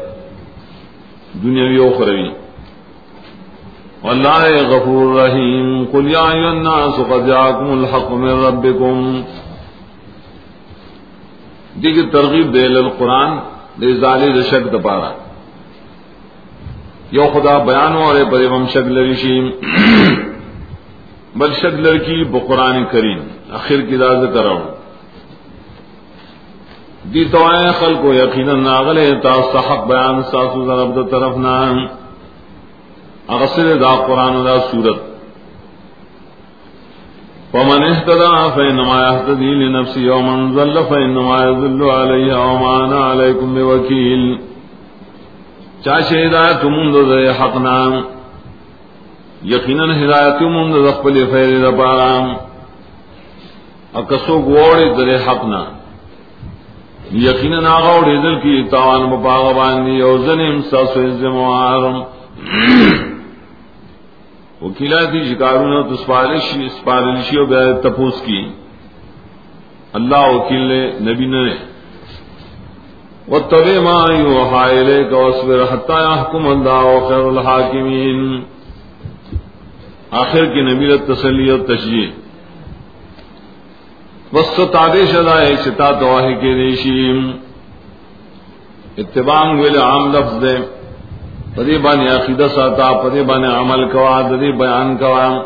دنیاوی 1.42 1.78
او 1.78 1.88
اخروی 1.88 2.28
والله 4.02 4.62
غفور 4.72 5.06
رحیم۔ 5.20 5.84
قل 5.92 6.10
یا 6.10 6.24
ایها 6.30 6.50
الناس 6.50 6.96
قد 7.10 7.26
جاءکم 7.26 7.70
الحق 7.72 8.10
من 8.10 8.44
ربکم۔ 8.46 9.22
دیگر 11.82 12.08
ترغیب 12.12 12.54
دے 12.54 12.64
القرآن 12.66 13.38
دے 13.80 13.92
زالی 14.00 14.32
دے 14.32 14.42
شک 14.42 14.72
دپارا 14.72 15.10
یو 17.12 17.26
خدا 17.32 17.58
بیان 17.58 17.92
اور 17.96 18.24
بڑے 18.30 18.46
وم 18.46 18.66
شک 18.66 18.88
لریشیم 18.96 19.50
بل 21.36 21.52
شک 21.52 21.80
لڑکی 21.84 22.24
بقرآن 22.24 22.84
کریم۔ 22.92 23.20
آخر 23.50 23.80
کی 23.88 23.96
راز 23.96 24.24
کرو 24.34 24.58
دی 27.04 27.24
تو 27.24 27.44
خل 27.78 27.94
کو 28.02 28.14
یقینا 28.14 28.52
ناغل 28.52 29.20
تا 29.22 29.32
صحق 29.52 29.86
بیان 29.88 30.22
ساسو 30.22 30.64
ضرب 30.66 31.10
طرف 31.10 31.36
نہ 31.36 31.86
اغسل 33.28 33.80
دا 33.80 33.94
قرآن 34.06 34.44
دا 34.44 34.58
سورت. 34.58 34.98
ومن 37.54 37.82
اهتدى 37.82 38.50
فإنما 38.56 38.98
يهتدي 39.08 39.54
لنفسه 39.54 40.14
ومن 40.14 40.54
ظل 40.54 40.84
فإنما 40.84 41.44
يظل 41.44 41.90
عليها 41.90 42.38
وما 42.38 42.84
أنا 42.84 43.04
عليكم 43.04 43.54
بوكيل. 43.54 44.38
چاچے 45.84 46.26
ہدایت 46.26 46.64
مند 46.64 46.94
دے 47.10 47.32
حق 47.32 47.56
نام 47.56 47.92
یقیناً 49.42 49.90
ہدایت 49.90 50.42
مند 50.42 50.74
دخل 50.88 51.24
فیل 51.30 51.62
دپارام 51.62 52.34
اکسو 54.00 54.38
گوڑے 54.38 54.94
در 54.94 55.16
حق 55.16 55.44
نا. 55.44 55.79
یقیناً 57.12 57.66
آغا 57.66 58.00
دل 58.00 58.38
کی 58.40 58.62
تاوان 58.70 59.10
بپاغ 59.10 59.52
باندی 59.52 60.00
او 60.00 60.16
زنیم 60.18 60.60
ساسو 60.62 61.00
ازموارم 61.00 62.02
وکیلا 64.62 65.04
تھی 65.04 65.20
شکاروں 65.24 65.82
تو 65.82 65.96
سپارشی 65.96 66.68
سپارشی 66.68 67.38
و 67.38 67.46
تپوس 67.82 68.20
کی. 68.22 68.42
اللہ 69.92 70.22
وکیل 70.28 70.60
نے 70.60 70.82
نبی 71.00 71.26
نے 71.26 71.44
وہ 73.28 73.38
طبی 73.38 73.78
مائی 73.78 74.22
وہ 74.22 74.50
ہائلے 74.50 75.04
کا 75.04 75.16
اسور 75.16 75.60
حتہ 75.72 75.98
حکم 76.22 76.46
اللہ 76.48 76.84
و 76.84 77.08
خیر 77.08 77.26
الحاکمین. 77.26 78.40
آخر 80.10 80.46
کی 80.46 80.60
نبی 80.60 80.96
تسلی 81.06 81.50
اور 81.50 81.58
تشریح 81.58 82.19
بس 84.34 84.60
تادیش 84.72 85.14
ادائے 85.14 85.56
چتا 85.64 85.92
تو 85.92 86.18
کے 86.40 86.54
ریشیم 86.54 87.30
اتباع 88.98 89.44
ہوئے 89.44 89.78
عام 89.78 90.12
لفظ 90.12 90.42
دے۔ 90.42 90.56
پدی 91.56 91.78
بانی 91.78 92.06
عقیدہ 92.06 92.46
ساتا، 92.54 92.92
پدی 92.92 93.22
بانی 93.22 93.46
عمل 93.46 93.88
کوا 93.88 94.20
ددی 94.20 94.52
بیان 94.52 94.96
کوا، 94.96 95.42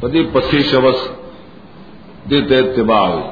پدی 0.00 0.22
پسی 0.32 0.62
شبس 0.62 1.08
دیتے 2.30 2.58
اتباع 2.58 3.06
ہوئی۔ 3.06 3.24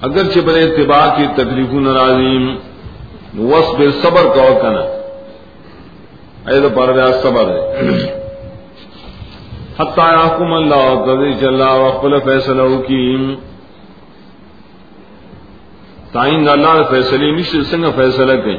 اگر 0.00 0.30
چپرے 0.30 0.64
اتباع 0.64 1.16
کی 1.16 1.26
تکلیف 1.34 1.72
ناراضیم 1.72 2.56
وس 3.38 3.74
بے 3.78 3.90
صبر 3.90 4.24
کا 4.24 4.58
کنا۔ 4.62 4.82
اے 6.50 6.60
تو 6.60 6.68
پر 6.74 7.12
صبر 7.22 7.44
ہے۔ 7.48 8.19
حتی 9.80 10.06
یحکم 10.12 10.52
اللہ 10.52 10.88
قضی 11.04 11.32
چلا 11.40 11.72
وقبل 11.74 12.18
فیصلہ 12.24 12.62
کی 12.86 13.36
تائین 16.12 16.48
اللہ 16.48 16.82
فیصلے 16.90 17.30
نشت 17.30 17.70
سنگ 17.70 17.90
فیصلہ 17.96 18.40
کہیں 18.44 18.58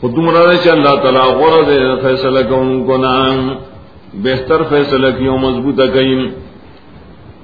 خود 0.00 0.18
مراد 0.18 0.52
ہے 0.66 0.70
اللہ 0.70 0.94
تعالیٰ 1.02 1.26
غور 1.34 1.62
دے 1.62 1.78
فیصلہ 2.02 2.40
کا 2.48 2.56
ان 2.56 2.84
کو 2.86 2.96
نام 2.96 3.48
بہتر 4.22 4.62
فیصلہ 4.68 5.10
کی 5.18 5.26
اور 5.26 5.38
مضبوط 5.38 5.80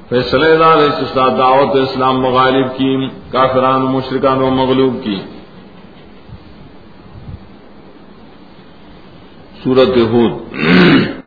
فیصلہ 0.09 0.47
دار 0.59 0.79
ہے 0.79 1.29
دعوت 1.39 1.77
اسلام 1.77 2.21
مغالب 2.21 2.69
کی، 2.77 3.09
کافران، 3.31 3.83
مشرکان 3.95 4.43
و 4.43 4.51
مغلوب 4.51 5.03
کی. 5.05 5.17
سورت 9.65 9.97
ہود. 10.11 11.19